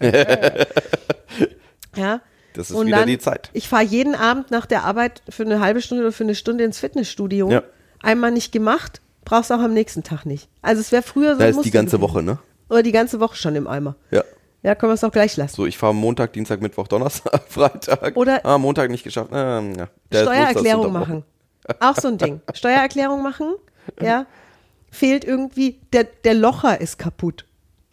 ja. 1.96 2.20
Das 2.54 2.72
ist 2.72 2.84
wieder 2.84 3.06
die 3.06 3.18
Zeit. 3.18 3.50
Ich 3.52 3.68
fahre 3.68 3.84
jeden 3.84 4.16
Abend 4.16 4.50
nach 4.50 4.66
der 4.66 4.82
Arbeit 4.82 5.22
für 5.28 5.44
eine 5.44 5.60
halbe 5.60 5.80
Stunde 5.80 6.02
oder 6.02 6.12
für 6.12 6.24
eine 6.24 6.34
Stunde 6.34 6.64
ins 6.64 6.80
Fitnessstudio. 6.80 7.48
Ja. 7.48 7.62
Einmal 8.02 8.32
nicht 8.32 8.50
gemacht, 8.50 9.00
brauchst 9.24 9.50
du 9.50 9.54
auch 9.54 9.60
am 9.60 9.74
nächsten 9.74 10.02
Tag 10.02 10.24
nicht. 10.26 10.48
Also 10.62 10.80
es 10.80 10.92
wäre 10.92 11.02
früher 11.02 11.34
so. 11.34 11.38
Da 11.40 11.46
ist 11.46 11.62
die 11.62 11.70
ganze. 11.70 12.00
Woche, 12.00 12.22
ne? 12.22 12.38
Oder 12.68 12.82
die 12.82 12.92
ganze 12.92 13.20
Woche 13.20 13.36
schon 13.36 13.56
im 13.56 13.66
Eimer. 13.66 13.96
Ja. 14.10 14.22
Ja, 14.62 14.74
können 14.74 14.90
wir 14.90 14.94
es 14.94 15.04
auch 15.04 15.12
gleich 15.12 15.36
lassen. 15.36 15.56
So, 15.56 15.66
ich 15.66 15.78
fahre 15.78 15.94
Montag, 15.94 16.34
Dienstag, 16.34 16.60
Mittwoch, 16.60 16.86
Donnerstag, 16.86 17.42
Freitag. 17.48 18.16
Oder- 18.16 18.44
ah, 18.44 18.58
Montag 18.58 18.90
nicht 18.90 19.04
geschafft. 19.04 19.30
Ähm, 19.32 19.74
ja. 19.74 19.88
Steuererklärung 20.12 20.92
machen. 20.92 21.24
Auch 21.80 21.96
so 21.96 22.08
ein 22.08 22.18
Ding. 22.18 22.40
Steuererklärung 22.54 23.22
machen, 23.22 23.54
ja. 24.00 24.26
Fehlt 24.90 25.24
irgendwie, 25.24 25.80
der, 25.92 26.04
der 26.04 26.34
Locher 26.34 26.80
ist 26.80 26.98
kaputt. 26.98 27.46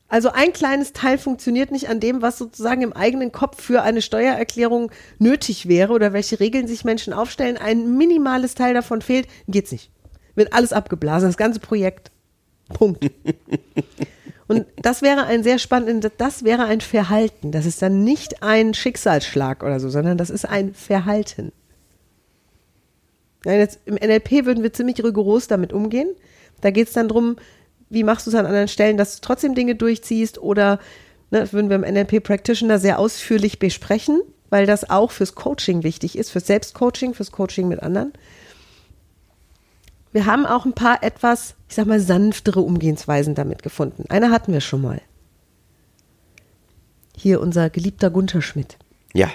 Also 0.09 0.31
ein 0.31 0.53
kleines 0.53 0.93
Teil 0.93 1.17
funktioniert 1.17 1.71
nicht 1.71 1.89
an 1.89 1.99
dem, 1.99 2.21
was 2.21 2.37
sozusagen 2.37 2.81
im 2.81 2.93
eigenen 2.93 3.31
Kopf 3.31 3.61
für 3.61 3.83
eine 3.83 4.01
Steuererklärung 4.01 4.89
nötig 5.19 5.67
wäre 5.67 5.93
oder 5.93 6.13
welche 6.13 6.39
Regeln 6.39 6.67
sich 6.67 6.85
Menschen 6.85 7.13
aufstellen. 7.13 7.57
Ein 7.57 7.97
minimales 7.97 8.55
Teil 8.55 8.73
davon 8.73 9.01
fehlt, 9.01 9.27
geht's 9.47 9.71
nicht. 9.71 9.91
Wird 10.37 10.53
alles 10.53 10.71
abgeblasen, 10.71 11.27
das 11.27 11.35
ganze 11.35 11.59
Projekt. 11.59 12.11
Punkt. 12.69 13.09
Und 14.47 14.65
das 14.81 15.01
wäre 15.01 15.25
ein 15.25 15.41
sehr 15.41 15.57
spannendes, 15.57 16.11
das 16.19 16.43
wäre 16.43 16.65
ein 16.65 16.79
Verhalten. 16.79 17.51
Das 17.51 17.65
ist 17.65 17.81
dann 17.81 18.03
nicht 18.03 18.43
ein 18.43 18.75
Schicksalsschlag 18.75 19.63
oder 19.63 19.79
so, 19.79 19.89
sondern 19.89 20.17
das 20.17 20.29
ist 20.29 20.45
ein 20.45 20.75
Verhalten. 20.75 21.51
Ja, 23.45 23.53
jetzt, 23.53 23.79
Im 23.85 23.95
NLP 23.95 24.45
würden 24.45 24.61
wir 24.61 24.71
ziemlich 24.71 25.03
rigoros 25.03 25.47
damit 25.47 25.73
umgehen. 25.73 26.09
Da 26.61 26.69
geht 26.69 26.87
es 26.87 26.93
dann 26.93 27.07
drum, 27.07 27.37
wie 27.89 28.03
machst 28.03 28.27
du 28.27 28.31
es 28.31 28.35
an 28.35 28.45
anderen 28.45 28.67
Stellen, 28.67 28.97
dass 28.97 29.15
du 29.15 29.21
trotzdem 29.21 29.55
Dinge 29.55 29.73
durchziehst 29.73 30.37
oder 30.37 30.79
ne, 31.31 31.39
das 31.39 31.51
würden 31.51 31.69
wir 31.69 31.77
im 31.77 31.93
NLP 31.93 32.23
Practitioner 32.23 32.77
sehr 32.77 32.99
ausführlich 32.99 33.57
besprechen, 33.57 34.21
weil 34.51 34.67
das 34.67 34.87
auch 34.87 35.09
fürs 35.09 35.33
Coaching 35.33 35.81
wichtig 35.81 36.15
ist, 36.15 36.29
fürs 36.29 36.45
Selbstcoaching, 36.45 37.15
fürs 37.15 37.31
Coaching 37.31 37.67
mit 37.67 37.81
anderen. 37.81 38.13
Wir 40.17 40.25
haben 40.25 40.47
auch 40.47 40.65
ein 40.65 40.73
paar 40.73 41.03
etwas, 41.03 41.53
ich 41.69 41.75
sag 41.75 41.85
mal, 41.85 41.99
sanftere 41.99 42.61
Umgehensweisen 42.61 43.35
damit 43.35 43.61
gefunden. 43.61 44.05
Eine 44.09 44.31
hatten 44.31 44.51
wir 44.51 44.61
schon 44.61 44.81
mal. 44.81 44.99
Hier 47.15 47.39
unser 47.39 47.69
geliebter 47.69 48.09
Gunther 48.09 48.41
Schmidt. 48.41 48.79
Ja. 49.13 49.29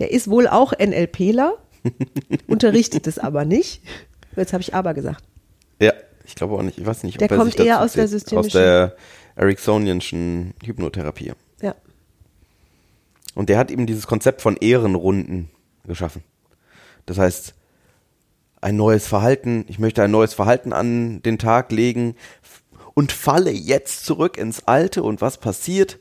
Der 0.00 0.10
ist 0.10 0.28
wohl 0.28 0.48
auch 0.48 0.72
NLPler, 0.76 1.58
unterrichtet 2.48 3.06
es 3.06 3.20
aber 3.20 3.44
nicht. 3.44 3.80
Jetzt 4.34 4.52
habe 4.52 4.62
ich 4.62 4.74
aber 4.74 4.94
gesagt. 4.94 5.22
Ja. 5.80 5.92
Ich 6.26 6.34
glaube 6.34 6.54
auch 6.56 6.62
nicht. 6.62 6.78
Ich 6.78 6.84
weiß 6.84 7.04
nicht, 7.04 7.20
Der 7.20 7.26
ob 7.26 7.30
er 7.30 7.38
kommt 7.38 7.60
eher 7.60 7.80
aus 7.80 7.92
der 7.92 8.08
systemischen- 8.08 8.36
Aus 8.36 8.48
der 8.48 8.96
Ericksonianschen 9.36 10.54
Hypnotherapie. 10.64 11.34
Ja. 11.62 11.76
Und 13.36 13.48
der 13.48 13.58
hat 13.58 13.70
eben 13.70 13.86
dieses 13.86 14.08
Konzept 14.08 14.42
von 14.42 14.56
Ehrenrunden 14.56 15.50
geschaffen. 15.86 16.24
Das 17.06 17.16
heißt, 17.18 17.54
ein 18.60 18.76
neues 18.76 19.06
Verhalten, 19.06 19.64
ich 19.68 19.78
möchte 19.78 20.02
ein 20.02 20.10
neues 20.10 20.34
Verhalten 20.34 20.72
an 20.72 21.22
den 21.22 21.38
Tag 21.38 21.72
legen 21.72 22.16
und 22.94 23.12
falle 23.12 23.50
jetzt 23.50 24.04
zurück 24.04 24.36
ins 24.36 24.66
Alte 24.66 25.02
und 25.02 25.20
was 25.20 25.38
passiert? 25.38 25.98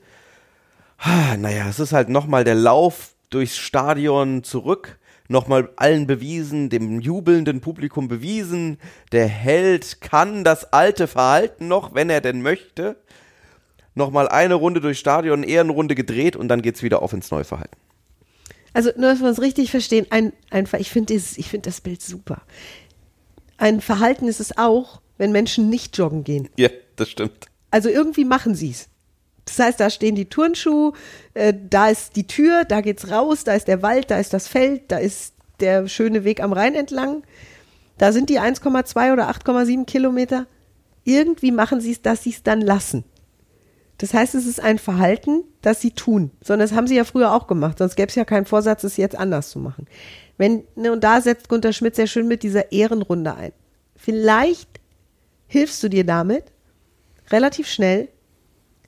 Naja, 1.37 1.67
es 1.69 1.79
ist 1.79 1.93
halt 1.93 2.09
nochmal 2.09 2.43
der 2.43 2.55
Lauf 2.55 3.11
durchs 3.29 3.57
Stadion 3.57 4.43
zurück, 4.43 4.97
nochmal 5.27 5.69
allen 5.75 6.07
bewiesen, 6.07 6.69
dem 6.69 6.99
jubelnden 6.99 7.61
Publikum 7.61 8.07
bewiesen, 8.07 8.79
der 9.11 9.27
Held 9.27 10.01
kann 10.01 10.43
das 10.43 10.73
alte 10.73 11.07
Verhalten 11.07 11.67
noch, 11.67 11.93
wenn 11.93 12.09
er 12.09 12.21
denn 12.21 12.41
möchte. 12.41 12.95
Nochmal 13.93 14.27
eine 14.29 14.55
Runde 14.55 14.81
durchs 14.81 14.99
Stadion, 14.99 15.43
Ehrenrunde 15.43 15.95
gedreht 15.95 16.35
und 16.35 16.47
dann 16.47 16.61
geht's 16.61 16.83
wieder 16.83 17.01
auf 17.01 17.13
ins 17.13 17.31
neue 17.31 17.43
Verhalten. 17.43 17.77
Also 18.77 18.91
nur, 18.95 19.09
dass 19.09 19.21
wir 19.21 19.27
uns 19.27 19.41
richtig 19.41 19.71
verstehen, 19.71 20.05
ein, 20.11 20.33
einfach, 20.51 20.77
ich 20.77 20.91
finde 20.91 21.19
finde 21.19 21.67
das 21.67 21.81
Bild 21.81 21.99
super. 21.99 22.43
Ein 23.57 23.81
Verhalten 23.81 24.27
ist 24.27 24.39
es 24.39 24.55
auch, 24.55 25.01
wenn 25.17 25.31
Menschen 25.31 25.67
nicht 25.67 25.97
joggen 25.97 26.23
gehen. 26.23 26.47
Ja, 26.57 26.69
das 26.95 27.09
stimmt. 27.09 27.47
Also 27.71 27.89
irgendwie 27.89 28.23
machen 28.23 28.53
sie 28.53 28.69
es. 28.69 28.87
Das 29.45 29.57
heißt, 29.57 29.79
da 29.79 29.89
stehen 29.89 30.13
die 30.13 30.29
Turnschuhe, 30.29 30.93
äh, 31.33 31.55
da 31.67 31.89
ist 31.89 32.15
die 32.17 32.27
Tür, 32.27 32.65
da 32.65 32.81
geht's 32.81 33.09
raus, 33.09 33.43
da 33.43 33.55
ist 33.55 33.67
der 33.67 33.81
Wald, 33.81 34.11
da 34.11 34.19
ist 34.19 34.31
das 34.31 34.47
Feld, 34.47 34.83
da 34.89 34.99
ist 34.99 35.33
der 35.59 35.87
schöne 35.87 36.23
Weg 36.23 36.39
am 36.43 36.53
Rhein 36.53 36.75
entlang. 36.75 37.23
Da 37.97 38.11
sind 38.11 38.29
die 38.29 38.39
1,2 38.39 39.11
oder 39.11 39.27
8,7 39.27 39.85
Kilometer. 39.85 40.45
Irgendwie 41.03 41.51
machen 41.51 41.81
sie 41.81 41.93
es, 41.93 42.03
dass 42.03 42.21
sie 42.21 42.29
es 42.29 42.43
dann 42.43 42.61
lassen. 42.61 43.05
Das 43.97 44.13
heißt, 44.13 44.35
es 44.35 44.45
ist 44.45 44.61
ein 44.61 44.77
Verhalten, 44.77 45.43
das 45.61 45.81
sie 45.81 45.91
tun. 45.91 46.31
Sondern 46.41 46.67
das 46.67 46.77
haben 46.77 46.87
sie 46.87 46.95
ja 46.95 47.03
früher 47.03 47.33
auch 47.33 47.47
gemacht. 47.47 47.79
Sonst 47.79 47.95
gäbe 47.95 48.09
es 48.09 48.15
ja 48.15 48.25
keinen 48.25 48.45
Vorsatz, 48.45 48.83
es 48.83 48.97
jetzt 48.97 49.17
anders 49.17 49.49
zu 49.49 49.59
machen. 49.59 49.87
Wenn, 50.37 50.63
ne, 50.75 50.91
und 50.91 51.03
da 51.03 51.19
setzt 51.21 51.49
Gunter 51.49 51.73
Schmidt 51.73 51.95
sehr 51.95 52.07
schön 52.07 52.27
mit 52.27 52.43
dieser 52.43 52.71
Ehrenrunde 52.71 53.33
ein. 53.35 53.53
Vielleicht 53.95 54.69
hilfst 55.47 55.81
du 55.81 55.89
dir 55.89 56.05
damit 56.05 56.45
relativ 57.31 57.67
schnell, 57.67 58.09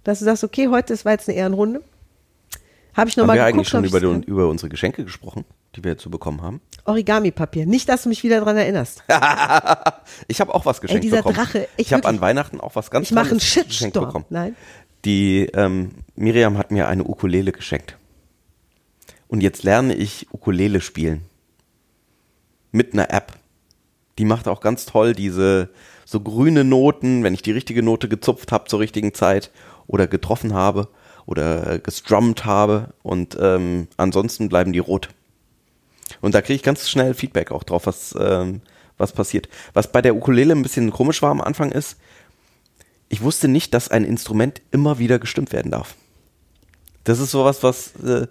dass 0.04 0.20
du 0.20 0.26
sagst, 0.26 0.44
okay, 0.44 0.68
heute 0.68 0.94
ist 0.94 1.06
war 1.06 1.14
jetzt 1.14 1.28
eine 1.28 1.38
Ehrenrunde. 1.38 1.82
Habe 2.94 3.10
ich 3.10 3.16
Haben 3.16 3.22
nochmal 3.22 3.38
wir 3.38 3.46
geguckt. 3.46 3.56
eigentlich 3.56 3.70
schon 3.70 3.84
über, 3.84 4.00
den, 4.00 4.24
über 4.24 4.48
unsere 4.48 4.70
Geschenke 4.70 5.04
gesprochen, 5.04 5.46
die 5.76 5.84
wir 5.84 5.98
zu 5.98 6.10
bekommen 6.10 6.42
haben? 6.42 6.62
Origami-Papier. 6.86 7.66
Nicht, 7.66 7.90
dass 7.90 8.04
du 8.04 8.10
mich 8.10 8.24
wieder 8.24 8.42
dran 8.42 8.58
erinnerst. 8.58 9.04
Ich 10.28 10.42
habe 10.42 10.54
auch 10.54 10.66
was 10.66 10.82
geschenkt 10.82 11.04
dieser 11.04 11.18
bekommen. 11.18 11.36
Drache, 11.36 11.68
ich 11.78 11.88
ich 11.88 11.94
habe 11.94 12.08
an 12.08 12.20
Weihnachten 12.20 12.60
auch 12.60 12.76
was 12.76 12.90
ganz 12.90 13.08
Ich 13.08 13.12
mache 13.12 13.30
einen 13.30 13.40
geschenkt 13.40 13.94
bekommen. 13.94 14.26
Nein. 14.30 14.56
Die 15.06 15.46
ähm, 15.54 15.92
Miriam 16.16 16.58
hat 16.58 16.72
mir 16.72 16.88
eine 16.88 17.04
Ukulele 17.04 17.52
geschenkt. 17.52 17.98
Und 19.28 19.42
jetzt 19.42 19.64
lerne 19.64 19.96
ich 19.96 20.28
Ukulele 20.32 20.82
spielen. 20.82 21.22
Mit 22.72 22.94
einer 22.94 23.12
App. 23.12 23.34
Die 24.18 24.26
macht 24.26 24.48
auch 24.48 24.60
ganz 24.60 24.86
toll 24.86 25.14
diese 25.14 25.70
so 26.06 26.20
grüne 26.20 26.64
Noten, 26.64 27.24
wenn 27.24 27.34
ich 27.34 27.44
die 27.44 27.52
richtige 27.52 27.84
Note 27.84 28.10
gezupft 28.10 28.52
habe 28.52 28.68
zur 28.68 28.80
richtigen 28.80 29.14
Zeit 29.14 29.52
oder 29.88 30.08
getroffen 30.08 30.54
habe 30.54 30.90
oder 31.26 31.78
gestrummt 31.78 32.46
habe 32.46 32.94
und 33.04 33.38
ähm, 33.40 33.88
ansonsten 33.98 34.50
bleiben 34.50 34.74
die 34.74 34.80
rot. 34.80 35.10
Und 36.22 36.34
da 36.34 36.42
kriege 36.42 36.56
ich 36.56 36.64
ganz 36.64 36.90
schnell 36.90 37.14
Feedback 37.14 37.52
auch 37.52 37.64
drauf, 37.64 37.86
was, 37.86 38.16
ähm, 38.20 38.62
was 38.98 39.14
passiert. 39.14 39.48
Was 39.74 39.92
bei 39.92 40.02
der 40.02 40.16
Ukulele 40.16 40.54
ein 40.54 40.64
bisschen 40.64 40.92
komisch 40.92 41.22
war 41.22 41.30
am 41.30 41.42
Anfang 41.42 41.72
ist, 41.72 41.98
ich 43.10 43.22
wusste 43.22 43.48
nicht, 43.48 43.74
dass 43.74 43.90
ein 43.90 44.04
Instrument 44.06 44.62
immer 44.72 45.00
wieder 45.00 45.20
gestimmt 45.20 45.52
werden 45.52 45.72
darf. 45.72 45.96
Das 47.04 47.20
ist 47.20 47.32
sowas, 47.32 47.64
was, 47.64 47.94
äh, 48.04 48.28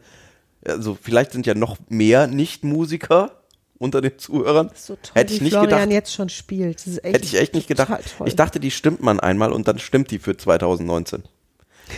also 0.64 0.97
vielleicht 1.00 1.32
sind 1.32 1.47
ja 1.47 1.54
noch 1.54 1.76
mehr 1.88 2.26
Nicht-Musiker 2.26 3.42
unter 3.78 4.00
den 4.00 4.18
Zuhörern. 4.18 4.70
So 4.75 4.94
toll, 4.97 5.12
Hätte 5.14 5.35
ich 5.35 5.40
nicht 5.40 5.52
Florian 5.52 5.70
gedacht. 5.70 5.90
jetzt 5.92 6.12
schon 6.14 6.28
spielt. 6.28 6.87
Das 6.87 6.97
Hätte 7.02 7.25
ich 7.25 7.35
echt 7.37 7.54
nicht 7.54 7.68
gedacht. 7.68 8.16
Ich 8.25 8.37
dachte, 8.37 8.61
die 8.61 8.70
stimmt 8.70 9.02
man 9.02 9.20
einmal 9.20 9.52
und 9.52 9.68
dann 9.68 9.78
stimmt 9.78 10.11
die 10.11 10.18
für 10.18 10.37
2019. 10.37 11.23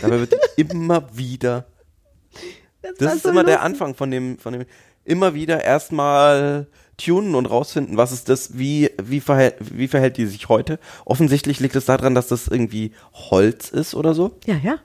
Dabei 0.01 0.19
wird 0.19 0.33
immer 0.57 1.15
wieder. 1.15 1.65
war 2.81 2.91
Das 2.97 3.15
ist 3.15 3.23
so 3.23 3.29
immer 3.29 3.43
der 3.43 3.55
lustig. 3.55 3.65
Anfang 3.65 3.95
von 3.95 4.11
dem, 4.11 4.37
von 4.39 4.53
dem. 4.53 4.65
Immer 5.03 5.33
wieder 5.33 5.63
erstmal 5.63 6.67
tunen 7.03 7.35
und 7.35 7.45
rausfinden, 7.45 7.97
was 7.97 8.11
ist 8.11 8.29
das, 8.29 8.57
wie, 8.57 8.89
wie, 9.01 9.19
verhält, 9.19 9.55
wie 9.59 9.87
verhält 9.87 10.17
die 10.17 10.25
sich 10.25 10.49
heute. 10.49 10.79
Offensichtlich 11.05 11.59
liegt 11.59 11.75
es 11.75 11.85
daran, 11.85 12.15
dass 12.15 12.27
das 12.27 12.47
irgendwie 12.47 12.91
Holz 13.13 13.69
ist 13.69 13.95
oder 13.95 14.13
so. 14.13 14.37
Ja, 14.45 14.55
ja. 14.55 14.79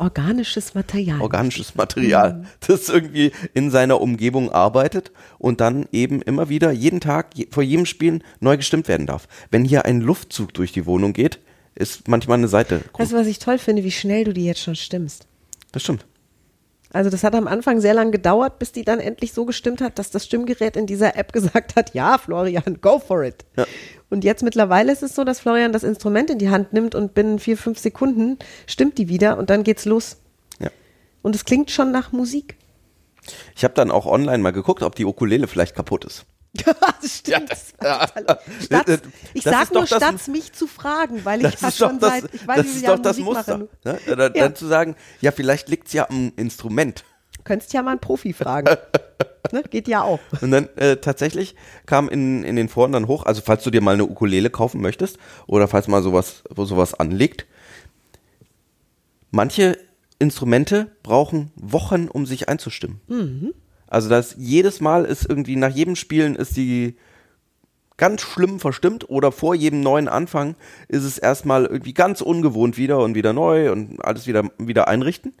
Organisches 0.00 0.74
Material. 0.74 1.20
organisches 1.20 1.74
Material, 1.74 2.46
das 2.66 2.88
irgendwie 2.88 3.32
in 3.52 3.72
seiner 3.72 4.00
Umgebung 4.00 4.52
arbeitet 4.52 5.10
und 5.38 5.60
dann 5.60 5.86
eben 5.90 6.22
immer 6.22 6.48
wieder 6.48 6.70
jeden 6.70 7.00
Tag 7.00 7.30
je, 7.34 7.48
vor 7.50 7.64
jedem 7.64 7.84
Spielen 7.84 8.22
neu 8.38 8.56
gestimmt 8.56 8.86
werden 8.86 9.06
darf. 9.06 9.26
Wenn 9.50 9.64
hier 9.64 9.86
ein 9.86 10.00
Luftzug 10.00 10.54
durch 10.54 10.70
die 10.70 10.86
Wohnung 10.86 11.14
geht, 11.14 11.40
ist 11.74 12.06
manchmal 12.06 12.38
eine 12.38 12.48
Seite. 12.48 12.82
Weißt 12.96 13.12
du, 13.12 13.16
was 13.16 13.26
ich 13.26 13.40
toll 13.40 13.58
finde, 13.58 13.82
wie 13.82 13.90
schnell 13.90 14.22
du 14.24 14.32
die 14.32 14.44
jetzt 14.44 14.62
schon 14.62 14.76
stimmst? 14.76 15.26
Das 15.72 15.82
stimmt. 15.82 16.06
Also 16.90 17.10
das 17.10 17.22
hat 17.22 17.34
am 17.34 17.46
Anfang 17.46 17.80
sehr 17.80 17.94
lang 17.94 18.12
gedauert, 18.12 18.58
bis 18.58 18.72
die 18.72 18.84
dann 18.84 18.98
endlich 18.98 19.32
so 19.32 19.44
gestimmt 19.44 19.80
hat, 19.80 19.98
dass 19.98 20.10
das 20.10 20.24
Stimmgerät 20.24 20.76
in 20.76 20.86
dieser 20.86 21.16
App 21.16 21.32
gesagt 21.34 21.76
hat, 21.76 21.94
ja, 21.94 22.18
Florian, 22.18 22.78
go 22.80 22.98
for 22.98 23.22
it. 23.24 23.44
Ja. 23.56 23.66
Und 24.10 24.24
jetzt 24.24 24.42
mittlerweile 24.42 24.90
ist 24.90 25.02
es 25.02 25.14
so, 25.14 25.24
dass 25.24 25.40
Florian 25.40 25.72
das 25.72 25.84
Instrument 25.84 26.30
in 26.30 26.38
die 26.38 26.48
Hand 26.48 26.72
nimmt 26.72 26.94
und 26.94 27.12
binnen 27.12 27.38
vier, 27.38 27.58
fünf 27.58 27.78
Sekunden 27.78 28.38
stimmt 28.66 28.96
die 28.96 29.08
wieder 29.08 29.36
und 29.38 29.50
dann 29.50 29.64
geht's 29.64 29.84
los. 29.84 30.16
Ja. 30.58 30.70
Und 31.20 31.34
es 31.34 31.44
klingt 31.44 31.70
schon 31.70 31.92
nach 31.92 32.12
Musik. 32.12 32.56
Ich 33.54 33.64
habe 33.64 33.74
dann 33.74 33.90
auch 33.90 34.06
online 34.06 34.38
mal 34.38 34.52
geguckt, 34.52 34.82
ob 34.82 34.94
die 34.94 35.04
Ukulele 35.04 35.46
vielleicht 35.46 35.74
kaputt 35.74 36.06
ist. 36.06 36.24
das 37.00 37.18
stimmt. 37.18 37.50
Ja. 37.82 38.06
Statt, 38.64 39.02
ich 39.34 39.44
Das 39.44 39.52
sag 39.52 39.62
ist 39.64 39.68
doch 39.70 39.74
nur, 39.74 39.86
das- 39.86 39.96
statt 39.98 40.28
mich 40.28 40.52
zu 40.52 40.66
fragen, 40.66 41.24
weil 41.24 41.44
ich 41.44 41.52
Das 41.56 41.60
ja 41.60 41.70
schon 41.88 41.98
das, 42.00 42.10
seit, 42.22 42.34
ich 42.34 42.46
weiß 42.46 42.56
das, 42.56 42.66
nicht, 42.66 42.82
wie 42.82 43.02
das 43.02 43.18
Musik 43.18 43.24
Muster. 43.24 43.58
mache. 43.58 43.68
Ne? 43.84 43.98
Dann, 44.06 44.18
Ja. 44.18 44.28
dann 44.44 44.56
zu 44.56 44.66
sagen, 44.66 44.96
ja, 45.20 45.30
vielleicht 45.32 45.68
liegt's 45.68 45.92
ja 45.92 46.08
am 46.08 46.32
Instrument. 46.36 47.04
Könntest 47.44 47.72
ja 47.72 47.82
mal 47.82 47.92
einen 47.92 48.00
Profi 48.00 48.32
fragen. 48.32 48.76
ne? 49.52 49.62
Geht 49.70 49.88
ja 49.88 50.02
auch. 50.02 50.20
Und 50.40 50.50
dann 50.50 50.68
äh, 50.76 50.96
tatsächlich 50.96 51.54
kam 51.86 52.08
in, 52.08 52.42
in 52.44 52.56
den 52.56 52.68
Foren 52.68 52.92
dann 52.92 53.06
hoch, 53.06 53.24
also 53.24 53.40
falls 53.44 53.62
du 53.64 53.70
dir 53.70 53.80
mal 53.80 53.94
eine 53.94 54.04
Ukulele 54.04 54.50
kaufen 54.50 54.80
möchtest 54.80 55.18
oder 55.46 55.68
falls 55.68 55.86
mal 55.88 56.02
sowas, 56.02 56.42
wo 56.50 56.64
sowas 56.64 56.94
anliegt, 56.94 57.46
manche 59.30 59.78
Instrumente 60.18 60.90
brauchen 61.02 61.52
Wochen, 61.54 62.08
um 62.08 62.26
sich 62.26 62.48
einzustimmen. 62.48 63.00
Also 63.88 64.08
das 64.08 64.34
jedes 64.38 64.80
Mal 64.80 65.04
ist 65.04 65.28
irgendwie, 65.28 65.56
nach 65.56 65.74
jedem 65.74 65.96
Spielen 65.96 66.36
ist 66.36 66.56
die 66.56 66.96
ganz 67.96 68.22
schlimm 68.22 68.60
verstimmt 68.60 69.10
oder 69.10 69.32
vor 69.32 69.54
jedem 69.54 69.80
neuen 69.80 70.08
Anfang 70.08 70.54
ist 70.86 71.04
es 71.04 71.18
erstmal 71.18 71.66
irgendwie 71.66 71.94
ganz 71.94 72.20
ungewohnt 72.20 72.78
wieder 72.78 73.00
und 73.00 73.14
wieder 73.14 73.32
neu 73.32 73.72
und 73.72 74.02
alles 74.04 74.26
wieder, 74.26 74.44
wieder 74.58 74.88
einrichten. 74.88 75.34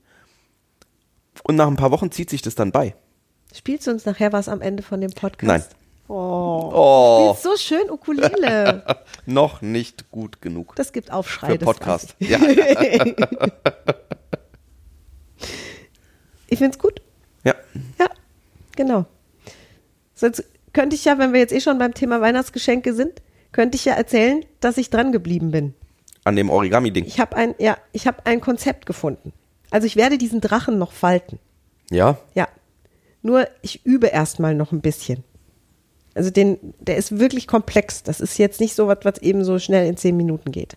Und 1.44 1.56
nach 1.56 1.68
ein 1.68 1.76
paar 1.76 1.92
Wochen 1.92 2.10
zieht 2.10 2.30
sich 2.30 2.42
das 2.42 2.56
dann 2.56 2.72
bei. 2.72 2.94
Spielst 3.54 3.86
du 3.86 3.92
uns 3.92 4.04
nachher 4.04 4.32
was 4.32 4.48
am 4.48 4.60
Ende 4.60 4.82
von 4.82 5.00
dem 5.00 5.12
Podcast? 5.12 5.46
Nein. 5.46 5.62
Oh. 6.08 6.70
Oh. 6.74 7.36
So 7.40 7.56
schön 7.56 7.90
Ukulele. 7.90 8.82
Noch 9.26 9.62
nicht 9.62 10.10
gut 10.10 10.40
genug. 10.42 10.74
Das 10.76 10.92
gibt 10.92 11.12
Aufschrei. 11.12 11.52
Für 11.52 11.58
Podcast. 11.58 12.16
Ja. 12.18 12.38
Ich, 16.48 16.54
ich 16.54 16.58
finde 16.58 16.76
es 16.76 16.78
gut. 16.78 17.02
Genau. 18.78 19.04
Sonst 20.14 20.44
könnte 20.72 20.96
ich 20.96 21.04
ja, 21.04 21.18
wenn 21.18 21.34
wir 21.34 21.40
jetzt 21.40 21.52
eh 21.52 21.60
schon 21.60 21.78
beim 21.78 21.92
Thema 21.92 22.22
Weihnachtsgeschenke 22.22 22.94
sind, 22.94 23.20
könnte 23.52 23.76
ich 23.76 23.84
ja 23.84 23.92
erzählen, 23.92 24.44
dass 24.60 24.78
ich 24.78 24.88
dran 24.88 25.12
geblieben 25.12 25.50
bin. 25.50 25.74
An 26.24 26.36
dem 26.36 26.48
Origami-Ding. 26.48 27.04
Ich 27.04 27.20
habe 27.20 27.36
ein, 27.36 27.54
ja, 27.58 27.76
ich 27.92 28.06
habe 28.06 28.24
ein 28.24 28.40
Konzept 28.40 28.86
gefunden. 28.86 29.32
Also 29.70 29.86
ich 29.86 29.96
werde 29.96 30.16
diesen 30.16 30.40
Drachen 30.40 30.78
noch 30.78 30.92
falten. 30.92 31.38
Ja. 31.90 32.18
Ja. 32.34 32.48
Nur 33.22 33.48
ich 33.62 33.84
übe 33.84 34.06
erstmal 34.06 34.54
noch 34.54 34.72
ein 34.72 34.80
bisschen. 34.80 35.24
Also 36.14 36.30
den, 36.30 36.58
der 36.80 36.96
ist 36.96 37.18
wirklich 37.18 37.46
komplex. 37.46 38.02
Das 38.02 38.20
ist 38.20 38.38
jetzt 38.38 38.60
nicht 38.60 38.74
so 38.74 38.88
was, 38.88 38.98
was 39.02 39.18
eben 39.18 39.44
so 39.44 39.58
schnell 39.58 39.86
in 39.86 39.96
zehn 39.96 40.16
Minuten 40.16 40.52
geht. 40.52 40.76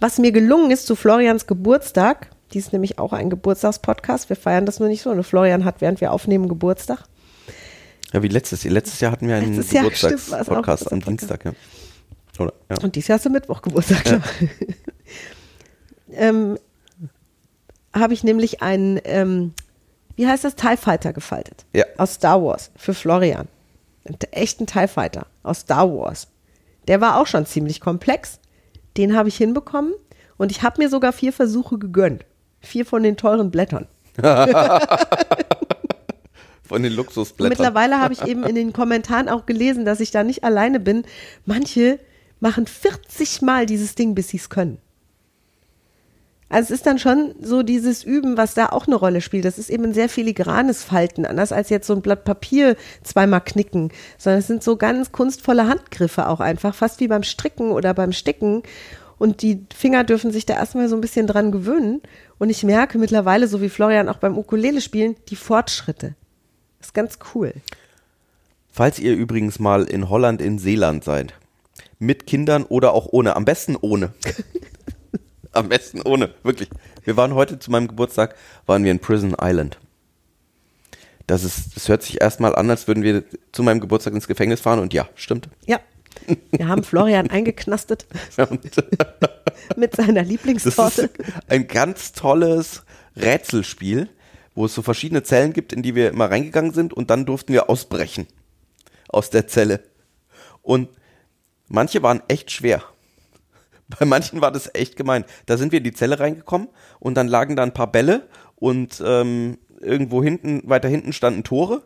Was 0.00 0.18
mir 0.18 0.32
gelungen 0.32 0.70
ist 0.70 0.86
zu 0.86 0.94
Florians 0.94 1.46
Geburtstag, 1.46 2.30
dies 2.52 2.66
ist 2.66 2.72
nämlich 2.72 2.98
auch 2.98 3.12
ein 3.12 3.30
Geburtstagspodcast, 3.30 4.28
wir 4.28 4.36
feiern 4.36 4.66
das 4.66 4.78
nur 4.80 4.88
nicht 4.88 5.02
so, 5.02 5.12
nur 5.12 5.24
Florian 5.24 5.64
hat, 5.64 5.80
während 5.80 6.00
wir 6.00 6.12
aufnehmen, 6.12 6.48
Geburtstag. 6.48 7.04
Ja, 8.12 8.22
wie 8.22 8.28
letztes 8.28 8.62
Jahr. 8.62 8.72
Letztes 8.72 9.00
Jahr 9.00 9.12
hatten 9.12 9.28
wir 9.28 9.36
einen 9.36 9.56
Geburtstagspodcast 9.56 10.92
am. 10.92 11.00
Dienstag, 11.00 11.44
ja. 11.44 11.52
Oder? 12.38 12.52
Ja. 12.70 12.76
Und 12.82 12.94
dieses 12.94 13.08
Jahr 13.08 13.18
hast 13.18 13.26
du 13.26 13.30
Mittwoch 13.30 13.62
Geburtstag, 13.62 14.04
klar. 14.04 14.22
ähm, 16.12 16.58
habe 17.94 18.14
ich 18.14 18.22
nämlich 18.22 18.62
einen, 18.62 19.00
ähm, 19.04 19.54
wie 20.14 20.26
heißt 20.26 20.44
das, 20.44 20.54
TIE 20.54 20.76
Fighter 20.76 21.12
gefaltet. 21.12 21.64
Ja. 21.72 21.84
Aus 21.96 22.14
Star 22.14 22.42
Wars 22.42 22.70
für 22.76 22.94
Florian. 22.94 23.48
Einen 24.04 24.18
echten 24.30 24.66
TIE 24.66 24.86
Fighter 24.86 25.26
aus 25.42 25.60
Star 25.60 25.90
Wars. 25.90 26.28
Der 26.88 27.00
war 27.00 27.20
auch 27.20 27.26
schon 27.26 27.46
ziemlich 27.46 27.80
komplex. 27.80 28.38
Den 28.96 29.16
habe 29.16 29.28
ich 29.28 29.36
hinbekommen 29.36 29.94
und 30.36 30.52
ich 30.52 30.62
habe 30.62 30.82
mir 30.82 30.88
sogar 30.88 31.12
vier 31.12 31.32
Versuche 31.32 31.78
gegönnt. 31.78 32.24
Vier 32.66 32.84
von 32.84 33.02
den 33.02 33.16
teuren 33.16 33.50
Blättern. 33.50 33.86
Von 36.66 36.82
den 36.82 36.92
Und 36.92 36.96
Luxusblättern. 36.96 37.50
mittlerweile 37.50 38.00
habe 38.00 38.12
ich 38.12 38.26
eben 38.26 38.42
in 38.42 38.56
den 38.56 38.72
Kommentaren 38.72 39.28
auch 39.28 39.46
gelesen, 39.46 39.84
dass 39.84 40.00
ich 40.00 40.10
da 40.10 40.24
nicht 40.24 40.42
alleine 40.42 40.80
bin. 40.80 41.04
Manche 41.44 42.00
machen 42.40 42.66
40 42.66 43.42
Mal 43.42 43.66
dieses 43.66 43.94
Ding, 43.94 44.16
bis 44.16 44.28
sie 44.28 44.38
es 44.38 44.50
können. 44.50 44.78
Also 46.48 46.72
es 46.72 46.80
ist 46.80 46.86
dann 46.86 46.98
schon 46.98 47.34
so 47.40 47.62
dieses 47.64 48.04
Üben, 48.04 48.36
was 48.36 48.54
da 48.54 48.66
auch 48.66 48.86
eine 48.86 48.94
Rolle 48.94 49.20
spielt. 49.20 49.44
Das 49.44 49.58
ist 49.58 49.68
eben 49.68 49.84
ein 49.84 49.94
sehr 49.94 50.08
filigranes 50.08 50.84
Falten, 50.84 51.26
anders 51.26 51.50
als 51.50 51.70
jetzt 51.70 51.88
so 51.88 51.92
ein 51.92 52.02
Blatt 52.02 52.24
Papier 52.24 52.76
zweimal 53.02 53.40
knicken, 53.40 53.90
sondern 54.16 54.38
es 54.38 54.46
sind 54.46 54.62
so 54.62 54.76
ganz 54.76 55.10
kunstvolle 55.10 55.68
Handgriffe 55.68 56.28
auch 56.28 56.38
einfach, 56.38 56.74
fast 56.74 57.00
wie 57.00 57.08
beim 57.08 57.24
Stricken 57.24 57.72
oder 57.72 57.94
beim 57.94 58.12
Sticken. 58.12 58.62
Und 59.18 59.42
die 59.42 59.64
Finger 59.74 60.04
dürfen 60.04 60.30
sich 60.30 60.46
da 60.46 60.54
erstmal 60.54 60.88
so 60.88 60.94
ein 60.94 61.00
bisschen 61.00 61.26
dran 61.26 61.52
gewöhnen. 61.52 62.02
Und 62.38 62.50
ich 62.50 62.64
merke 62.64 62.98
mittlerweile, 62.98 63.48
so 63.48 63.60
wie 63.60 63.68
Florian 63.68 64.08
auch 64.08 64.18
beim 64.18 64.36
Ukulele 64.36 64.80
spielen, 64.80 65.16
die 65.28 65.36
Fortschritte. 65.36 66.14
Das 66.78 66.88
ist 66.88 66.94
ganz 66.94 67.18
cool. 67.34 67.54
Falls 68.70 68.98
ihr 68.98 69.14
übrigens 69.14 69.58
mal 69.58 69.84
in 69.84 70.10
Holland, 70.10 70.42
in 70.42 70.58
Seeland 70.58 71.02
seid, 71.02 71.32
mit 71.98 72.26
Kindern 72.26 72.64
oder 72.64 72.92
auch 72.92 73.06
ohne, 73.10 73.36
am 73.36 73.44
besten 73.44 73.76
ohne. 73.80 74.12
Am 75.52 75.70
besten 75.70 76.02
ohne, 76.02 76.34
wirklich. 76.42 76.68
Wir 77.04 77.16
waren 77.16 77.34
heute 77.34 77.58
zu 77.58 77.70
meinem 77.70 77.88
Geburtstag, 77.88 78.34
waren 78.66 78.84
wir 78.84 78.90
in 78.90 78.98
Prison 78.98 79.34
Island. 79.40 79.78
Das 81.26 81.44
ist, 81.44 81.74
das 81.74 81.88
hört 81.88 82.02
sich 82.02 82.20
erstmal 82.20 82.54
an, 82.54 82.68
als 82.68 82.86
würden 82.86 83.02
wir 83.02 83.24
zu 83.52 83.62
meinem 83.62 83.80
Geburtstag 83.80 84.12
ins 84.12 84.28
Gefängnis 84.28 84.60
fahren 84.60 84.80
und 84.80 84.92
ja, 84.92 85.08
stimmt. 85.14 85.48
Ja. 85.64 85.80
Wir 86.50 86.68
haben 86.68 86.82
Florian 86.82 87.30
eingeknastet 87.30 88.06
mit 89.76 89.96
seiner 89.96 90.22
Lieblingstorte. 90.22 91.10
ein 91.48 91.68
ganz 91.68 92.12
tolles 92.12 92.84
Rätselspiel, 93.16 94.08
wo 94.54 94.66
es 94.66 94.74
so 94.74 94.82
verschiedene 94.82 95.22
Zellen 95.22 95.52
gibt, 95.52 95.72
in 95.72 95.82
die 95.82 95.94
wir 95.94 96.10
immer 96.10 96.30
reingegangen 96.30 96.72
sind 96.72 96.92
und 96.92 97.10
dann 97.10 97.26
durften 97.26 97.52
wir 97.52 97.70
ausbrechen 97.70 98.26
aus 99.08 99.30
der 99.30 99.46
Zelle. 99.46 99.82
Und 100.62 100.88
manche 101.68 102.02
waren 102.02 102.22
echt 102.28 102.50
schwer. 102.50 102.82
Bei 103.98 104.04
manchen 104.04 104.40
war 104.40 104.50
das 104.50 104.70
echt 104.74 104.96
gemein. 104.96 105.24
Da 105.46 105.56
sind 105.56 105.72
wir 105.72 105.78
in 105.78 105.84
die 105.84 105.92
Zelle 105.92 106.18
reingekommen 106.18 106.68
und 106.98 107.14
dann 107.14 107.28
lagen 107.28 107.56
da 107.56 107.62
ein 107.62 107.74
paar 107.74 107.90
Bälle 107.90 108.28
und 108.56 109.02
ähm, 109.04 109.58
irgendwo 109.80 110.22
hinten, 110.22 110.62
weiter 110.68 110.88
hinten 110.88 111.12
standen 111.12 111.44
Tore. 111.44 111.82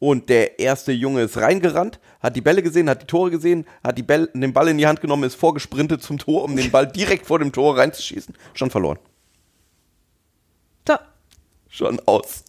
Und 0.00 0.30
der 0.30 0.58
erste 0.58 0.92
Junge 0.92 1.20
ist 1.20 1.36
reingerannt, 1.36 2.00
hat 2.20 2.34
die 2.34 2.40
Bälle 2.40 2.62
gesehen, 2.62 2.88
hat 2.88 3.02
die 3.02 3.06
Tore 3.06 3.30
gesehen, 3.30 3.66
hat 3.84 3.98
die 3.98 4.02
Bälle, 4.02 4.28
den 4.32 4.52
Ball 4.54 4.68
in 4.68 4.78
die 4.78 4.86
Hand 4.86 5.02
genommen, 5.02 5.24
ist 5.24 5.34
vorgesprintet 5.34 6.02
zum 6.02 6.16
Tor, 6.16 6.44
um 6.44 6.56
den 6.56 6.70
Ball 6.70 6.86
direkt 6.86 7.26
vor 7.26 7.38
dem 7.38 7.52
Tor 7.52 7.76
reinzuschießen. 7.76 8.34
Schon 8.54 8.70
verloren. 8.70 8.98
So. 10.88 10.96
Schon 11.68 12.00
aus. 12.06 12.44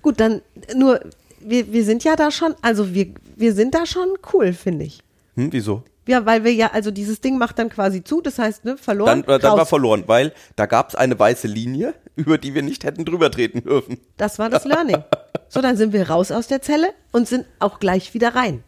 Gut, 0.00 0.18
dann 0.18 0.40
nur, 0.74 1.00
wir, 1.40 1.70
wir 1.70 1.84
sind 1.84 2.04
ja 2.04 2.16
da 2.16 2.30
schon, 2.30 2.54
also 2.62 2.94
wir, 2.94 3.08
wir 3.36 3.52
sind 3.52 3.74
da 3.74 3.84
schon 3.84 4.08
cool, 4.32 4.54
finde 4.54 4.86
ich. 4.86 5.00
Hm, 5.34 5.52
wieso? 5.52 5.84
Ja, 6.08 6.24
weil 6.26 6.42
wir 6.42 6.52
ja, 6.54 6.70
also 6.72 6.90
dieses 6.90 7.20
Ding 7.20 7.38
macht 7.38 7.58
dann 7.58 7.68
quasi 7.68 8.02
zu, 8.02 8.20
das 8.20 8.38
heißt, 8.38 8.64
ne, 8.64 8.76
verloren. 8.78 9.22
Dann, 9.26 9.36
äh, 9.36 9.38
dann 9.38 9.58
war 9.58 9.66
verloren, 9.66 10.04
weil 10.06 10.32
da 10.56 10.66
gab 10.66 10.88
es 10.88 10.94
eine 10.94 11.18
weiße 11.18 11.46
Linie, 11.46 11.94
über 12.16 12.38
die 12.38 12.54
wir 12.54 12.62
nicht 12.62 12.82
hätten 12.84 13.04
drüber 13.04 13.30
treten 13.30 13.62
dürfen. 13.62 14.00
Das 14.16 14.38
war 14.38 14.48
das 14.50 14.64
Learning. 14.64 15.04
So, 15.50 15.62
dann 15.62 15.78
sind 15.78 15.94
wir 15.94 16.10
raus 16.10 16.30
aus 16.30 16.46
der 16.46 16.60
Zelle 16.60 16.88
und 17.10 17.26
sind 17.26 17.46
auch 17.58 17.78
gleich 17.80 18.12
wieder 18.12 18.34
rein. 18.34 18.62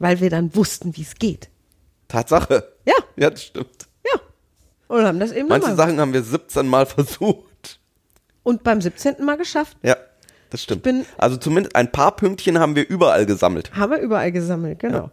Weil 0.00 0.20
wir 0.20 0.28
dann 0.28 0.56
wussten, 0.56 0.96
wie 0.96 1.02
es 1.02 1.14
geht. 1.14 1.48
Tatsache. 2.08 2.72
Ja. 2.84 2.94
Ja, 3.16 3.30
das 3.30 3.44
stimmt. 3.44 3.86
Ja. 4.04 4.20
Und 4.88 5.04
haben 5.04 5.20
das 5.20 5.30
eben 5.30 5.46
Manche 5.46 5.68
nochmal. 5.70 5.86
Sachen 5.86 6.00
haben 6.00 6.12
wir 6.12 6.24
17 6.24 6.66
Mal 6.66 6.86
versucht. 6.86 7.78
Und 8.42 8.64
beim 8.64 8.80
17. 8.80 9.24
Mal 9.24 9.36
geschafft. 9.36 9.76
Ja, 9.84 9.96
das 10.50 10.64
stimmt. 10.64 10.82
bin- 10.82 11.06
also 11.16 11.36
zumindest 11.36 11.76
ein 11.76 11.92
paar 11.92 12.16
Pünktchen 12.16 12.58
haben 12.58 12.74
wir 12.74 12.88
überall 12.88 13.24
gesammelt. 13.24 13.70
Haben 13.76 13.92
wir 13.92 13.98
überall 14.00 14.32
gesammelt, 14.32 14.80
genau. 14.80 14.96
Ja. 14.98 15.10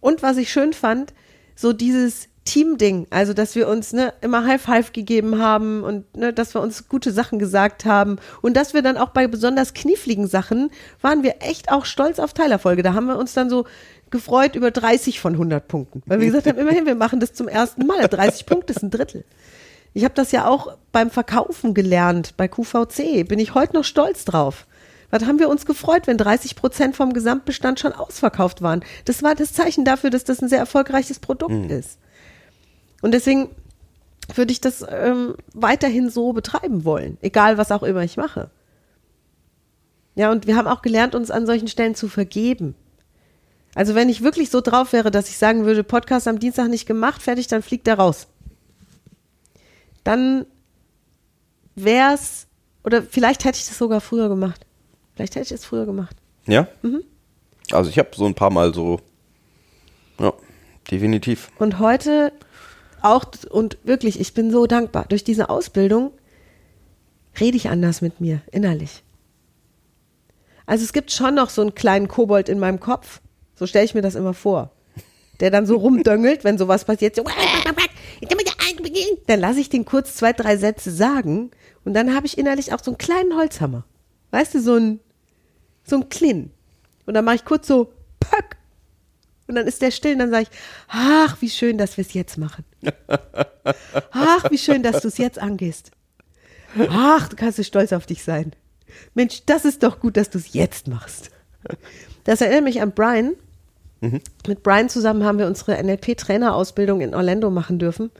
Und 0.00 0.22
was 0.22 0.36
ich 0.36 0.50
schön 0.50 0.72
fand, 0.72 1.12
so 1.54 1.72
dieses 1.72 2.28
Team-Ding, 2.44 3.06
also 3.10 3.34
dass 3.34 3.54
wir 3.54 3.68
uns 3.68 3.92
ne, 3.92 4.12
immer 4.22 4.46
High 4.46 4.60
Five 4.60 4.92
gegeben 4.92 5.38
haben 5.38 5.82
und 5.82 6.16
ne, 6.16 6.32
dass 6.32 6.54
wir 6.54 6.60
uns 6.62 6.88
gute 6.88 7.12
Sachen 7.12 7.38
gesagt 7.38 7.84
haben 7.84 8.16
und 8.40 8.56
dass 8.56 8.72
wir 8.74 8.82
dann 8.82 8.96
auch 8.96 9.10
bei 9.10 9.26
besonders 9.26 9.74
kniffligen 9.74 10.26
Sachen 10.26 10.70
waren 11.02 11.22
wir 11.22 11.36
echt 11.40 11.70
auch 11.70 11.84
stolz 11.84 12.18
auf 12.18 12.32
Teilerfolge. 12.32 12.82
Da 12.82 12.94
haben 12.94 13.06
wir 13.06 13.18
uns 13.18 13.34
dann 13.34 13.50
so 13.50 13.66
gefreut 14.10 14.56
über 14.56 14.70
30 14.70 15.20
von 15.20 15.34
100 15.34 15.68
Punkten, 15.68 16.02
weil 16.06 16.20
wir 16.20 16.26
gesagt 16.26 16.46
haben, 16.46 16.58
immerhin, 16.58 16.86
wir 16.86 16.94
machen 16.94 17.20
das 17.20 17.34
zum 17.34 17.46
ersten 17.46 17.86
Mal. 17.86 18.08
30 18.08 18.46
Punkte 18.46 18.72
ist 18.72 18.82
ein 18.82 18.90
Drittel. 18.90 19.24
Ich 19.92 20.04
habe 20.04 20.14
das 20.14 20.32
ja 20.32 20.46
auch 20.46 20.76
beim 20.92 21.10
Verkaufen 21.10 21.74
gelernt, 21.74 22.36
bei 22.36 22.48
QVC. 22.48 23.28
Bin 23.28 23.38
ich 23.38 23.54
heute 23.54 23.74
noch 23.74 23.84
stolz 23.84 24.24
drauf. 24.24 24.66
Was 25.10 25.24
haben 25.24 25.38
wir 25.38 25.48
uns 25.48 25.66
gefreut, 25.66 26.06
wenn 26.06 26.16
30 26.16 26.56
Prozent 26.56 26.96
vom 26.96 27.12
Gesamtbestand 27.12 27.80
schon 27.80 27.92
ausverkauft 27.92 28.62
waren? 28.62 28.84
Das 29.04 29.22
war 29.22 29.34
das 29.34 29.52
Zeichen 29.52 29.84
dafür, 29.84 30.10
dass 30.10 30.24
das 30.24 30.40
ein 30.40 30.48
sehr 30.48 30.58
erfolgreiches 30.58 31.18
Produkt 31.18 31.70
ist. 31.70 31.98
Und 33.02 33.12
deswegen 33.12 33.50
würde 34.34 34.52
ich 34.52 34.60
das 34.60 34.84
ähm, 34.88 35.34
weiterhin 35.52 36.10
so 36.10 36.32
betreiben 36.32 36.84
wollen, 36.84 37.18
egal 37.22 37.58
was 37.58 37.72
auch 37.72 37.82
immer 37.82 38.02
ich 38.02 38.16
mache. 38.16 38.50
Ja, 40.14 40.30
und 40.30 40.46
wir 40.46 40.56
haben 40.56 40.68
auch 40.68 40.82
gelernt, 40.82 41.14
uns 41.14 41.30
an 41.30 41.46
solchen 41.46 41.68
Stellen 41.68 41.94
zu 41.94 42.08
vergeben. 42.08 42.74
Also 43.74 43.94
wenn 43.94 44.08
ich 44.08 44.22
wirklich 44.22 44.50
so 44.50 44.60
drauf 44.60 44.92
wäre, 44.92 45.10
dass 45.10 45.28
ich 45.28 45.38
sagen 45.38 45.64
würde, 45.64 45.84
Podcast 45.84 46.26
am 46.28 46.38
Dienstag 46.38 46.68
nicht 46.68 46.86
gemacht, 46.86 47.22
fertig, 47.22 47.46
dann 47.46 47.62
fliegt 47.62 47.86
er 47.88 47.94
raus. 47.94 48.26
Dann 50.04 50.46
wär's, 51.76 52.46
oder 52.84 53.02
vielleicht 53.02 53.44
hätte 53.44 53.58
ich 53.58 53.66
das 53.66 53.78
sogar 53.78 54.00
früher 54.00 54.28
gemacht. 54.28 54.66
Vielleicht 55.20 55.34
hätte 55.36 55.54
ich 55.54 55.60
es 55.60 55.66
früher 55.66 55.84
gemacht. 55.84 56.16
Ja? 56.46 56.66
Mhm. 56.80 57.04
Also 57.72 57.90
ich 57.90 57.98
habe 57.98 58.08
so 58.14 58.24
ein 58.24 58.34
paar 58.34 58.48
Mal 58.48 58.72
so. 58.72 59.00
Ja, 60.18 60.32
definitiv. 60.90 61.50
Und 61.58 61.78
heute 61.78 62.32
auch, 63.02 63.26
und 63.50 63.76
wirklich, 63.84 64.18
ich 64.18 64.32
bin 64.32 64.50
so 64.50 64.66
dankbar. 64.66 65.04
Durch 65.10 65.22
diese 65.22 65.50
Ausbildung 65.50 66.12
rede 67.38 67.58
ich 67.58 67.68
anders 67.68 68.00
mit 68.00 68.22
mir, 68.22 68.40
innerlich. 68.50 69.02
Also 70.64 70.84
es 70.84 70.94
gibt 70.94 71.12
schon 71.12 71.34
noch 71.34 71.50
so 71.50 71.60
einen 71.60 71.74
kleinen 71.74 72.08
Kobold 72.08 72.48
in 72.48 72.58
meinem 72.58 72.80
Kopf. 72.80 73.20
So 73.56 73.66
stelle 73.66 73.84
ich 73.84 73.92
mir 73.92 74.00
das 74.00 74.14
immer 74.14 74.32
vor. 74.32 74.70
Der 75.40 75.50
dann 75.50 75.66
so 75.66 75.76
rumdöngelt, 75.76 76.44
wenn 76.44 76.56
sowas 76.56 76.86
passiert. 76.86 77.14
So, 77.14 77.24
dann 79.26 79.40
lasse 79.40 79.60
ich 79.60 79.68
den 79.68 79.84
kurz 79.84 80.14
zwei, 80.14 80.32
drei 80.32 80.56
Sätze 80.56 80.90
sagen 80.90 81.50
und 81.84 81.92
dann 81.92 82.14
habe 82.14 82.24
ich 82.24 82.38
innerlich 82.38 82.72
auch 82.72 82.82
so 82.82 82.92
einen 82.92 82.96
kleinen 82.96 83.36
Holzhammer. 83.36 83.84
Weißt 84.30 84.54
du, 84.54 84.62
so 84.62 84.76
ein, 84.76 85.00
so 85.90 85.96
ein 85.96 86.08
Klin. 86.08 86.50
Und 87.06 87.14
dann 87.14 87.24
mache 87.24 87.36
ich 87.36 87.44
kurz 87.44 87.66
so, 87.66 87.92
pack. 88.18 88.56
Und 89.46 89.56
dann 89.56 89.66
ist 89.66 89.82
der 89.82 89.90
still 89.90 90.12
und 90.12 90.20
dann 90.20 90.30
sage 90.30 90.44
ich, 90.44 90.58
ach, 90.88 91.36
wie 91.40 91.50
schön, 91.50 91.76
dass 91.76 91.96
wir 91.96 92.02
es 92.02 92.14
jetzt 92.14 92.38
machen. 92.38 92.64
Ach, 94.12 94.50
wie 94.50 94.58
schön, 94.58 94.82
dass 94.82 95.02
du 95.02 95.08
es 95.08 95.18
jetzt 95.18 95.40
angehst. 95.40 95.90
Ach, 96.88 97.28
du 97.28 97.36
kannst 97.36 97.56
so 97.56 97.64
stolz 97.64 97.92
auf 97.92 98.06
dich 98.06 98.22
sein. 98.22 98.52
Mensch, 99.14 99.42
das 99.46 99.64
ist 99.64 99.82
doch 99.82 99.98
gut, 99.98 100.16
dass 100.16 100.30
du 100.30 100.38
es 100.38 100.54
jetzt 100.54 100.86
machst. 100.86 101.30
Das 102.24 102.40
erinnert 102.40 102.64
mich 102.64 102.80
an 102.80 102.92
Brian. 102.92 103.32
Mit 104.00 104.62
Brian 104.62 104.88
zusammen 104.88 105.24
haben 105.24 105.38
wir 105.38 105.46
unsere 105.46 105.82
NLP-Trainerausbildung 105.82 107.00
in 107.00 107.14
Orlando 107.14 107.50
machen 107.50 107.78
dürfen. 107.78 108.10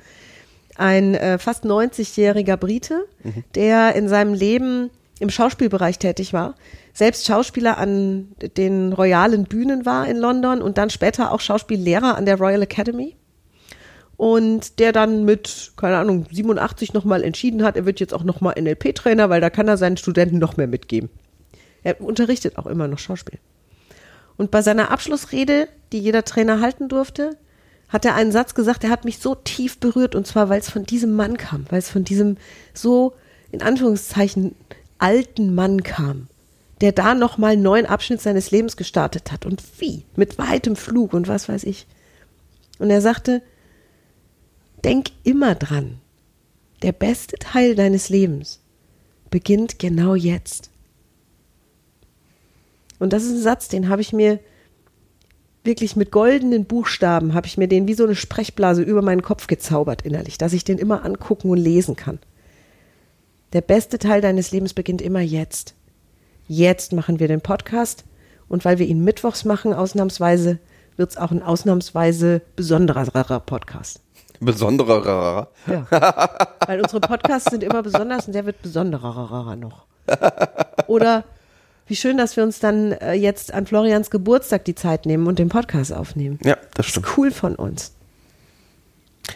Ein 0.77 1.15
äh, 1.15 1.39
fast 1.39 1.65
90-jähriger 1.65 2.57
Brite, 2.57 3.07
der 3.55 3.95
in 3.95 4.09
seinem 4.09 4.35
Leben 4.35 4.91
im 5.21 5.31
Schauspielbereich 5.31 5.99
tätig 5.99 6.33
war, 6.33 6.57
selbst 6.93 7.27
Schauspieler 7.27 7.79
an 7.79 8.33
den 8.57 8.93
royalen 8.93 9.45
Bühnen 9.45 9.87
war 9.87 10.09
in 10.09 10.17
London 10.17 10.63
und 10.63 10.79
dann 10.79 10.91
später 10.91 11.31
auch 11.31 11.41
Schauspiellehrer 11.41 12.17
an 12.17 12.27
der 12.27 12.39
Royal 12.39 12.63
Academy. 12.63 13.17
Und 14.17 14.79
der 14.81 14.93
dann 14.93 15.25
mit, 15.25 15.73
keine 15.77 15.99
Ahnung, 15.99 16.27
87 16.31 16.93
nochmal 16.93 17.23
entschieden 17.23 17.63
hat, 17.63 17.77
er 17.77 17.87
wird 17.87 18.01
jetzt 18.01 18.13
auch 18.13 18.25
nochmal 18.25 18.55
NLP-Trainer, 18.61 19.31
weil 19.31 19.41
da 19.41 19.49
kann 19.49 19.69
er 19.69 19.77
seinen 19.77 19.97
Studenten 19.97 20.39
noch 20.39 20.57
mehr 20.57 20.67
mitgeben. 20.67 21.09
Er 21.83 22.01
unterrichtet 22.01 22.59
auch 22.59 22.67
immer 22.67 22.89
noch 22.89 22.99
Schauspiel. 22.99 23.39
Und 24.37 24.51
bei 24.51 24.63
seiner 24.63 24.91
Abschlussrede, 24.91 25.69
die 25.93 26.01
jeder 26.01 26.25
Trainer 26.25 26.61
halten 26.61 26.89
durfte, 26.89 27.37
hat 27.89 28.05
er 28.05 28.15
einen 28.15 28.33
Satz 28.33 28.55
gesagt, 28.55 28.83
der 28.83 28.91
hat 28.91 29.05
mich 29.05 29.19
so 29.19 29.35
tief 29.35 29.79
berührt, 29.79 30.15
und 30.15 30.27
zwar, 30.27 30.49
weil 30.49 30.61
es 30.61 30.71
von 30.71 30.85
diesem 30.85 31.15
Mann 31.15 31.37
kam, 31.37 31.67
weil 31.69 31.79
es 31.79 31.91
von 31.91 32.05
diesem 32.05 32.37
so, 32.73 33.15
in 33.53 33.63
Anführungszeichen, 33.63 34.55
alten 35.01 35.55
Mann 35.55 35.83
kam, 35.83 36.29
der 36.81 36.93
da 36.93 37.15
nochmal 37.15 37.53
einen 37.53 37.63
neuen 37.63 37.87
Abschnitt 37.87 38.21
seines 38.21 38.51
Lebens 38.51 38.77
gestartet 38.77 39.33
hat. 39.33 39.47
Und 39.47 39.63
wie? 39.79 40.05
Mit 40.17 40.39
weitem 40.39 40.77
Flug 40.77 41.13
und 41.13 41.29
was 41.29 41.49
weiß 41.49 41.65
ich. 41.65 41.87
Und 42.79 42.91
er 42.91 43.01
sagte, 43.01 43.43
denk 44.85 45.09
immer 45.25 45.55
dran, 45.55 46.01
der 46.83 46.93
beste 46.93 47.37
Teil 47.37 47.75
deines 47.75 48.09
Lebens 48.09 48.61
beginnt 49.31 49.79
genau 49.79 50.15
jetzt. 50.15 50.71
Und 52.99 53.13
das 53.13 53.25
ist 53.25 53.33
ein 53.33 53.43
Satz, 53.43 53.69
den 53.69 53.89
habe 53.89 54.03
ich 54.03 54.13
mir 54.13 54.41
wirklich 55.63 55.97
mit 55.97 56.11
goldenen 56.11 56.65
Buchstaben, 56.65 57.35
habe 57.35 57.47
ich 57.47 57.59
mir 57.59 57.69
den 57.69 57.87
wie 57.87 57.95
so 57.95 58.05
eine 58.05 58.15
Sprechblase 58.15 58.83
über 58.83 59.03
meinen 59.03 59.23
Kopf 59.23 59.47
gezaubert 59.47 60.03
innerlich, 60.03 60.39
dass 60.39 60.53
ich 60.53 60.65
den 60.65 60.79
immer 60.79 61.05
angucken 61.05 61.51
und 61.51 61.59
lesen 61.59 61.97
kann. 61.97 62.19
Der 63.53 63.63
beste 63.63 63.99
Teil 63.99 64.21
deines 64.21 64.53
Lebens 64.53 64.75
beginnt 64.75 65.03
immer 65.03 65.21
jetzt. 65.21 65.75
Jetzt 66.47 66.93
machen 66.93 67.19
wir 67.19 67.27
den 67.27 67.41
Podcast 67.41 68.05
und 68.49 68.65
weil 68.65 68.79
wir 68.79 68.87
ihn 68.87 69.03
mittwochs 69.03 69.45
machen, 69.45 69.75
ausnahmsweise, 69.75 70.59
wird 70.97 71.11
es 71.11 71.17
auch 71.17 71.33
ein 71.33 71.43
ausnahmsweise 71.43 72.43
besonderer 72.55 73.41
Podcast. 73.41 74.01
Besonderer. 74.39 75.49
Ja. 75.67 75.87
Weil 76.67 76.81
unsere 76.81 77.01
Podcasts 77.01 77.51
sind 77.51 77.63
immer 77.63 77.83
besonders 77.83 78.27
und 78.27 78.35
der 78.35 78.47
wird 78.47 78.63
besonderer 78.63 79.55
noch. 79.57 79.85
Oder 80.87 81.25
wie 81.87 81.97
schön, 81.97 82.17
dass 82.17 82.37
wir 82.37 82.45
uns 82.45 82.59
dann 82.59 82.93
äh, 82.93 83.13
jetzt 83.13 83.53
an 83.53 83.67
Florians 83.67 84.11
Geburtstag 84.11 84.65
die 84.65 84.75
Zeit 84.75 85.05
nehmen 85.05 85.27
und 85.27 85.39
den 85.39 85.51
Podcast 85.51 85.93
aufnehmen. 85.93 86.39
Ja, 86.43 86.57
das 86.75 86.87
stimmt. 86.87 87.19
Cool 87.19 87.33
von 87.33 87.55
uns. 87.55 87.93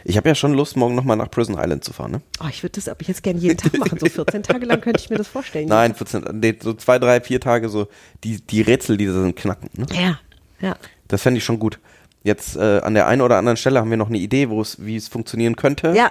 Ich 0.05 0.17
habe 0.17 0.29
ja 0.29 0.35
schon 0.35 0.55
Lust, 0.55 0.77
morgen 0.77 0.95
nochmal 0.95 1.17
nach 1.17 1.31
Prison 1.31 1.57
Island 1.59 1.85
zu 1.85 1.93
fahren, 1.93 2.11
ne? 2.13 2.21
Oh, 2.43 2.47
ich 2.49 2.63
würde 2.63 2.73
das 2.77 2.89
aber 2.89 3.05
jetzt 3.05 3.23
gerne 3.23 3.39
jeden 3.39 3.57
Tag 3.57 3.77
machen. 3.79 3.99
So 3.99 4.07
14 4.11 4.43
Tage 4.43 4.67
lang 4.67 4.81
könnte 4.81 5.01
ich 5.01 5.11
mir 5.11 5.17
das 5.17 5.29
vorstellen. 5.29 5.69
Nein, 5.69 5.95
14, 5.95 6.25
nee, 6.41 6.57
so 6.61 6.75
zwei, 6.75 6.99
drei, 6.99 7.21
vier 7.21 7.41
Tage 7.41 7.69
so 7.69 7.89
die, 8.25 8.41
die 8.41 8.63
Rätsel, 8.63 8.97
die 8.97 9.07
da 9.07 9.13
sind, 9.13 9.37
knacken. 9.37 9.69
Ne? 9.77 9.87
Ja, 9.93 10.19
ja. 10.61 10.77
Das 11.09 11.23
fände 11.23 11.39
ich 11.39 11.45
schon 11.45 11.59
gut. 11.59 11.79
Jetzt 12.23 12.57
äh, 12.57 12.81
an 12.81 12.95
der 12.95 13.07
einen 13.07 13.21
oder 13.23 13.37
anderen 13.37 13.57
Stelle 13.59 13.79
haben 13.81 13.91
wir 13.91 13.99
noch 13.99 14.09
eine 14.09 14.19
Idee, 14.19 14.49
wie 14.51 14.97
es 14.97 15.09
funktionieren 15.09 15.57
könnte. 15.57 15.93
Ja, 15.95 16.11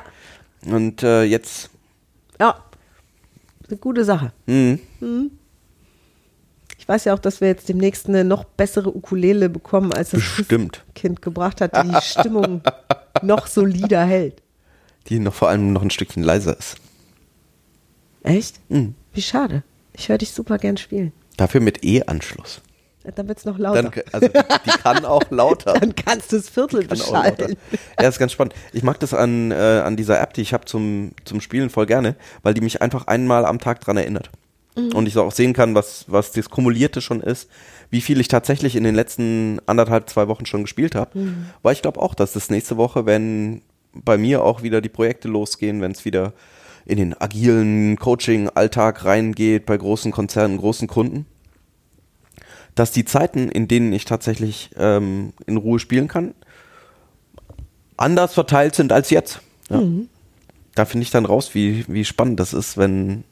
Und 0.65 1.02
äh, 1.04 1.24
jetzt, 1.24 1.69
Ja, 2.39 2.63
eine 3.67 3.78
gute 3.78 4.06
Sache. 4.06 4.32
hm, 4.46 4.80
Ich 6.78 6.88
weiß 6.88 7.06
ja 7.06 7.13
auch, 7.15 7.19
dass 7.19 7.41
wir 7.41 7.48
jetzt 7.48 7.69
demnächst 7.69 8.08
eine 8.08 8.24
noch 8.24 8.43
bessere 8.43 8.96
Ukulele 8.96 9.50
bekommen, 9.50 9.93
als 9.93 10.12
das 10.12 10.19
bestimmt. 10.36 10.84
Kind 10.93 11.22
gebracht 11.22 11.62
hat, 11.62 11.76
die 11.84 11.89
die 11.89 12.02
Stimmung 12.02 12.62
noch 13.21 13.47
solider 13.47 14.04
hält. 14.04 14.41
Die 15.08 15.19
noch 15.19 15.34
vor 15.34 15.49
allem 15.49 15.73
noch 15.73 15.82
ein 15.82 15.91
Stückchen 15.91 16.23
leiser 16.23 16.58
ist. 16.58 16.78
Echt? 18.23 18.60
Mhm. 18.69 18.95
Wie 19.13 19.21
schade. 19.21 19.63
Ich 19.93 20.10
höre 20.10 20.17
dich 20.17 20.32
super 20.32 20.58
gern 20.58 20.78
spielen. 20.78 21.12
Dafür 21.38 21.62
mit 21.62 21.84
E-Anschluss. 21.84 22.62
Dann 23.15 23.28
wird's 23.28 23.43
noch 23.43 23.58
lauter. 23.60 23.84
Dann, 23.84 24.04
also 24.13 24.28
die, 24.28 24.71
kann 24.82 25.04
auch 25.04 25.23
lauter. 25.30 25.73
Dann 25.80 25.93
kannst 25.93 26.32
du 26.32 26.38
das 26.38 26.47
Viertel 26.47 26.86
Kann 26.86 26.97
beschallen. 26.97 27.58
Ja, 27.99 28.08
ist 28.08 28.17
ganz 28.17 28.32
spannend. 28.32 28.56
Ich 28.71 28.82
mag 28.82 28.97
das 29.02 29.13
an, 29.13 29.52
äh, 29.52 29.56
an 29.56 29.97
dieser 29.97 30.21
App, 30.21 30.34
die 30.34 30.41
ich 30.41 30.54
habe 30.54 30.63
zum, 30.65 31.12
zum 31.26 31.41
Spielen 31.41 31.69
voll 31.69 31.86
gerne, 31.86 32.15
weil 32.43 32.54
die 32.54 32.62
mich 32.62 32.82
einfach 32.82 33.08
einmal 33.08 33.45
am 33.45 33.60
Tag 33.60 33.82
dran 33.82 33.97
erinnert. 33.97 34.30
Und 34.75 35.07
ich 35.07 35.13
so 35.13 35.21
auch 35.21 35.31
sehen 35.31 35.53
kann, 35.53 35.75
was, 35.75 36.05
was 36.07 36.31
das 36.31 36.49
Kumulierte 36.49 37.01
schon 37.01 37.21
ist, 37.21 37.49
wie 37.91 38.01
viel 38.01 38.19
ich 38.19 38.27
tatsächlich 38.27 38.75
in 38.75 38.83
den 38.83 38.95
letzten 38.95 39.59
anderthalb, 39.67 40.09
zwei 40.09 40.27
Wochen 40.27 40.47
schon 40.47 40.63
gespielt 40.63 40.95
habe. 40.95 41.12
Weil 41.62 41.73
ich 41.73 41.83
glaube 41.83 42.01
auch, 42.01 42.15
dass 42.15 42.33
das 42.33 42.49
nächste 42.49 42.75
Woche, 42.77 43.05
wenn 43.05 43.62
bei 43.93 44.17
mir 44.17 44.43
auch 44.43 44.63
wieder 44.63 44.81
die 44.81 44.89
Projekte 44.89 45.27
losgehen, 45.27 45.81
wenn 45.81 45.91
es 45.91 46.05
wieder 46.05 46.33
in 46.86 46.97
den 46.97 47.19
agilen 47.19 47.97
Coaching-Alltag 47.97 49.05
reingeht, 49.05 49.65
bei 49.65 49.77
großen 49.77 50.12
Konzernen, 50.12 50.57
großen 50.57 50.88
Kunden, 50.88 51.25
dass 52.75 52.91
die 52.91 53.05
Zeiten, 53.05 53.49
in 53.49 53.67
denen 53.67 53.93
ich 53.93 54.05
tatsächlich 54.05 54.71
ähm, 54.77 55.33
in 55.45 55.57
Ruhe 55.57 55.79
spielen 55.79 56.07
kann, 56.07 56.33
anders 57.95 58.33
verteilt 58.33 58.75
sind 58.75 58.91
als 58.91 59.12
jetzt. 59.12 59.41
Ja. 59.69 59.81
Mhm. 59.81 60.09
Da 60.75 60.86
finde 60.86 61.03
ich 61.03 61.12
dann 61.12 61.25
raus, 61.25 61.53
wie, 61.53 61.86
wie 61.88 62.03
spannend 62.03 62.39
das 62.39 62.53
ist, 62.53 62.77
wenn 62.77 63.23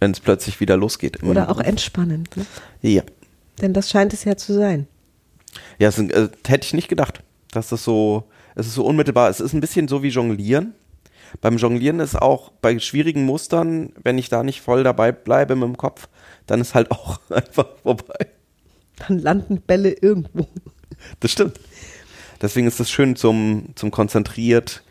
wenn 0.00 0.12
es 0.12 0.20
plötzlich 0.20 0.60
wieder 0.60 0.76
losgeht. 0.76 1.22
Oder 1.22 1.50
auch 1.50 1.60
entspannend. 1.60 2.36
Ne? 2.36 2.46
Ja, 2.82 3.02
Denn 3.60 3.72
das 3.72 3.90
scheint 3.90 4.12
es 4.12 4.24
ja 4.24 4.36
zu 4.36 4.54
sein. 4.54 4.86
ja 5.78 5.90
sind, 5.90 6.12
äh, 6.12 6.28
hätte 6.46 6.66
ich 6.66 6.74
nicht 6.74 6.88
gedacht, 6.88 7.22
dass 7.50 7.68
das 7.68 7.84
so, 7.84 8.24
es 8.54 8.66
ist 8.66 8.74
so 8.74 8.84
unmittelbar. 8.84 9.30
Es 9.30 9.40
ist 9.40 9.52
ein 9.52 9.60
bisschen 9.60 9.88
so 9.88 10.02
wie 10.02 10.08
Jonglieren. 10.08 10.74
Beim 11.40 11.58
Jonglieren 11.58 12.00
ist 12.00 12.16
auch 12.20 12.50
bei 12.62 12.78
schwierigen 12.78 13.24
Mustern, 13.24 13.92
wenn 14.02 14.18
ich 14.18 14.28
da 14.28 14.42
nicht 14.42 14.60
voll 14.60 14.82
dabei 14.82 15.12
bleibe 15.12 15.56
mit 15.56 15.68
dem 15.68 15.76
Kopf, 15.76 16.08
dann 16.46 16.60
ist 16.60 16.74
halt 16.74 16.90
auch 16.92 17.20
einfach 17.30 17.66
vorbei. 17.82 18.28
Dann 19.06 19.18
landen 19.18 19.60
Bälle 19.60 19.90
irgendwo. 19.90 20.46
Das 21.20 21.30
stimmt. 21.30 21.60
Deswegen 22.40 22.66
ist 22.66 22.80
es 22.80 22.90
schön 22.90 23.16
zum, 23.16 23.70
zum 23.74 23.90
konzentriert 23.90 24.82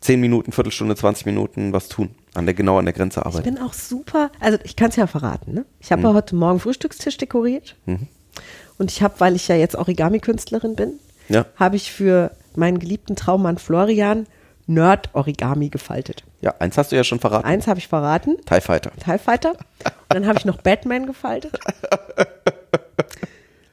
10 0.00 0.20
Minuten, 0.20 0.52
Viertelstunde, 0.52 0.96
20 0.96 1.26
Minuten 1.26 1.72
was 1.72 1.88
tun. 1.88 2.14
An 2.34 2.46
der, 2.46 2.54
genau 2.54 2.78
an 2.78 2.86
der 2.86 2.94
Grenze 2.94 3.20
Ich 3.20 3.26
arbeiten. 3.26 3.44
bin 3.54 3.58
auch 3.62 3.74
super, 3.74 4.30
also 4.40 4.58
ich 4.64 4.74
kann 4.76 4.88
es 4.90 4.96
ja 4.96 5.06
verraten, 5.06 5.52
ne? 5.52 5.64
Ich 5.80 5.92
habe 5.92 6.02
ja 6.02 6.14
heute 6.14 6.34
Morgen 6.34 6.60
Frühstückstisch 6.60 7.18
dekoriert. 7.18 7.76
Und 8.78 8.90
ich 8.90 9.02
habe, 9.02 9.14
weil 9.18 9.36
ich 9.36 9.48
ja 9.48 9.56
jetzt 9.56 9.76
Origami-Künstlerin 9.76 10.74
bin, 10.74 10.94
Ja. 11.28 11.44
habe 11.56 11.76
ich 11.76 11.92
für 11.92 12.30
meinen 12.56 12.78
geliebten 12.78 13.16
Traummann 13.16 13.58
Florian 13.58 14.26
Nerd-Origami 14.66 15.68
gefaltet. 15.68 16.24
Ja, 16.40 16.54
eins 16.58 16.78
hast 16.78 16.92
du 16.92 16.96
ja 16.96 17.04
schon 17.04 17.20
verraten. 17.20 17.44
Eins 17.46 17.66
habe 17.66 17.78
ich 17.80 17.88
verraten, 17.88 18.36
TIE 18.46 18.60
Fighter. 18.60 18.92
TIE 19.04 19.18
Fighter. 19.18 19.50
Und 19.50 19.58
dann 20.08 20.26
habe 20.26 20.38
ich 20.38 20.44
noch 20.44 20.60
Batman 20.62 21.06
gefaltet. 21.06 21.58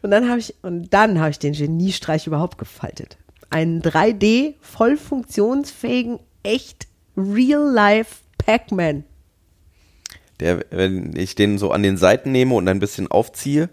Und 0.02 0.12
dann 0.12 0.30
habe 0.30 0.40
ich, 0.40 0.56
und 0.62 0.94
dann 0.94 1.20
habe 1.20 1.30
ich 1.32 1.40
den 1.40 1.52
Geniestreich 1.52 2.26
überhaupt 2.26 2.58
gefaltet. 2.58 3.18
Einen 3.50 3.82
3D, 3.82 4.54
voll 4.62 4.96
funktionsfähigen, 4.96 6.20
echt 6.42 6.88
real-life 7.18 8.16
Pac-Man. 8.40 9.04
Der, 10.40 10.66
wenn 10.72 11.16
ich 11.16 11.36
den 11.36 11.58
so 11.58 11.72
an 11.72 11.84
den 11.84 11.98
Seiten 11.98 12.32
nehme 12.32 12.56
und 12.56 12.68
ein 12.68 12.80
bisschen 12.80 13.10
aufziehe, 13.12 13.70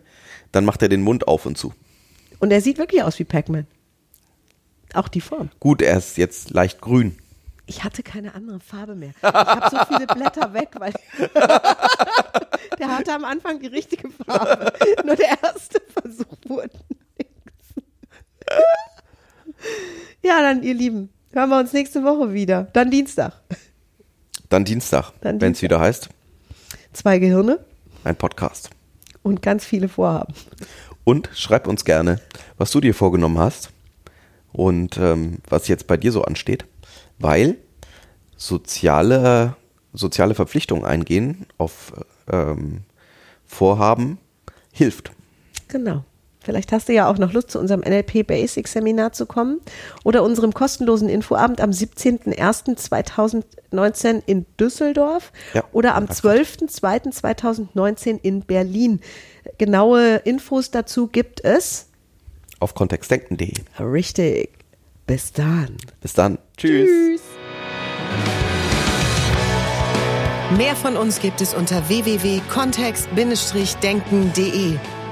dann 0.52 0.64
macht 0.64 0.82
er 0.82 0.88
den 0.88 1.02
Mund 1.02 1.26
auf 1.28 1.46
und 1.46 1.56
zu. 1.56 1.72
Und 2.38 2.52
er 2.52 2.60
sieht 2.60 2.78
wirklich 2.78 3.02
aus 3.02 3.18
wie 3.18 3.24
Pac-Man. 3.24 3.66
Auch 4.94 5.08
die 5.08 5.20
Form. 5.20 5.50
Gut, 5.60 5.82
er 5.82 5.96
ist 5.96 6.16
jetzt 6.18 6.50
leicht 6.50 6.80
grün. 6.80 7.16
Ich 7.66 7.82
hatte 7.82 8.02
keine 8.02 8.34
andere 8.34 8.60
Farbe 8.60 8.94
mehr. 8.94 9.10
Ich 9.18 9.22
habe 9.22 9.68
so 9.70 9.94
viele 9.94 10.06
Blätter 10.06 10.52
weg, 10.54 10.70
weil 10.78 10.92
der 12.78 12.96
hatte 12.96 13.12
am 13.12 13.24
Anfang 13.24 13.58
die 13.60 13.66
richtige 13.66 14.08
Farbe. 14.10 14.72
Nur 15.04 15.16
der 15.16 15.36
erste 15.42 15.80
Versuch 15.92 16.36
wurde 16.46 16.70
nichts. 17.18 17.74
Ja, 20.22 20.42
dann 20.42 20.62
ihr 20.62 20.74
Lieben, 20.74 21.10
hören 21.32 21.50
wir 21.50 21.58
uns 21.58 21.72
nächste 21.72 22.04
Woche 22.04 22.32
wieder. 22.32 22.68
Dann 22.72 22.90
Dienstag. 22.90 23.32
Dann 24.48 24.64
Dienstag, 24.64 25.12
wenn 25.22 25.52
es 25.52 25.62
wieder 25.62 25.80
heißt, 25.80 26.08
Zwei 26.92 27.18
Gehirne 27.18 27.58
ein 28.04 28.16
Podcast. 28.16 28.70
und 29.22 29.42
ganz 29.42 29.64
viele 29.64 29.88
Vorhaben. 29.88 30.34
Und 31.04 31.28
schreib 31.34 31.66
uns 31.66 31.84
gerne, 31.84 32.20
was 32.56 32.70
du 32.70 32.80
dir 32.80 32.94
vorgenommen 32.94 33.38
hast 33.38 33.70
und 34.52 34.96
ähm, 34.98 35.38
was 35.48 35.68
jetzt 35.68 35.86
bei 35.86 35.96
dir 35.96 36.12
so 36.12 36.22
ansteht, 36.22 36.64
weil 37.18 37.56
soziale, 38.36 39.56
soziale 39.92 40.34
Verpflichtungen 40.34 40.84
eingehen 40.84 41.46
auf 41.58 41.92
ähm, 42.30 42.82
Vorhaben 43.44 44.18
hilft. 44.72 45.12
Genau. 45.68 46.04
Vielleicht 46.46 46.70
hast 46.70 46.88
du 46.88 46.92
ja 46.92 47.10
auch 47.10 47.18
noch 47.18 47.32
Lust, 47.32 47.50
zu 47.50 47.58
unserem 47.58 47.80
NLP 47.80 48.24
Basic 48.24 48.68
Seminar 48.68 49.12
zu 49.12 49.26
kommen 49.26 49.60
oder 50.04 50.22
unserem 50.22 50.54
kostenlosen 50.54 51.08
Infoabend 51.08 51.60
am 51.60 51.70
17.01.2019 51.70 54.22
in 54.26 54.46
Düsseldorf 54.60 55.32
Ja, 55.54 55.64
oder 55.72 55.96
am 55.96 56.04
in 56.04 56.10
Erfurt. 56.10 56.60
12.02.2019 56.60 58.20
in 58.22 58.42
Berlin. 58.42 59.00
Genaue 59.58 60.20
Infos 60.24 60.70
dazu 60.70 61.08
gibt 61.08 61.44
es. 61.44 61.88
Auf 62.60 62.76
kontextdenken.de. 62.76 63.54
Richtig. 63.80 64.50
Bis 65.08 65.32
dann. 65.32 65.76
Bis 66.00 66.12
dann. 66.12 66.38
Tschüss. 66.56 67.22
Mehr 70.56 70.76
von 70.76 70.96
uns 70.96 71.18
gibt 71.18 71.40
es 71.40 71.54
unter 71.54 71.88
www.kontext-denken.de. 71.88 74.76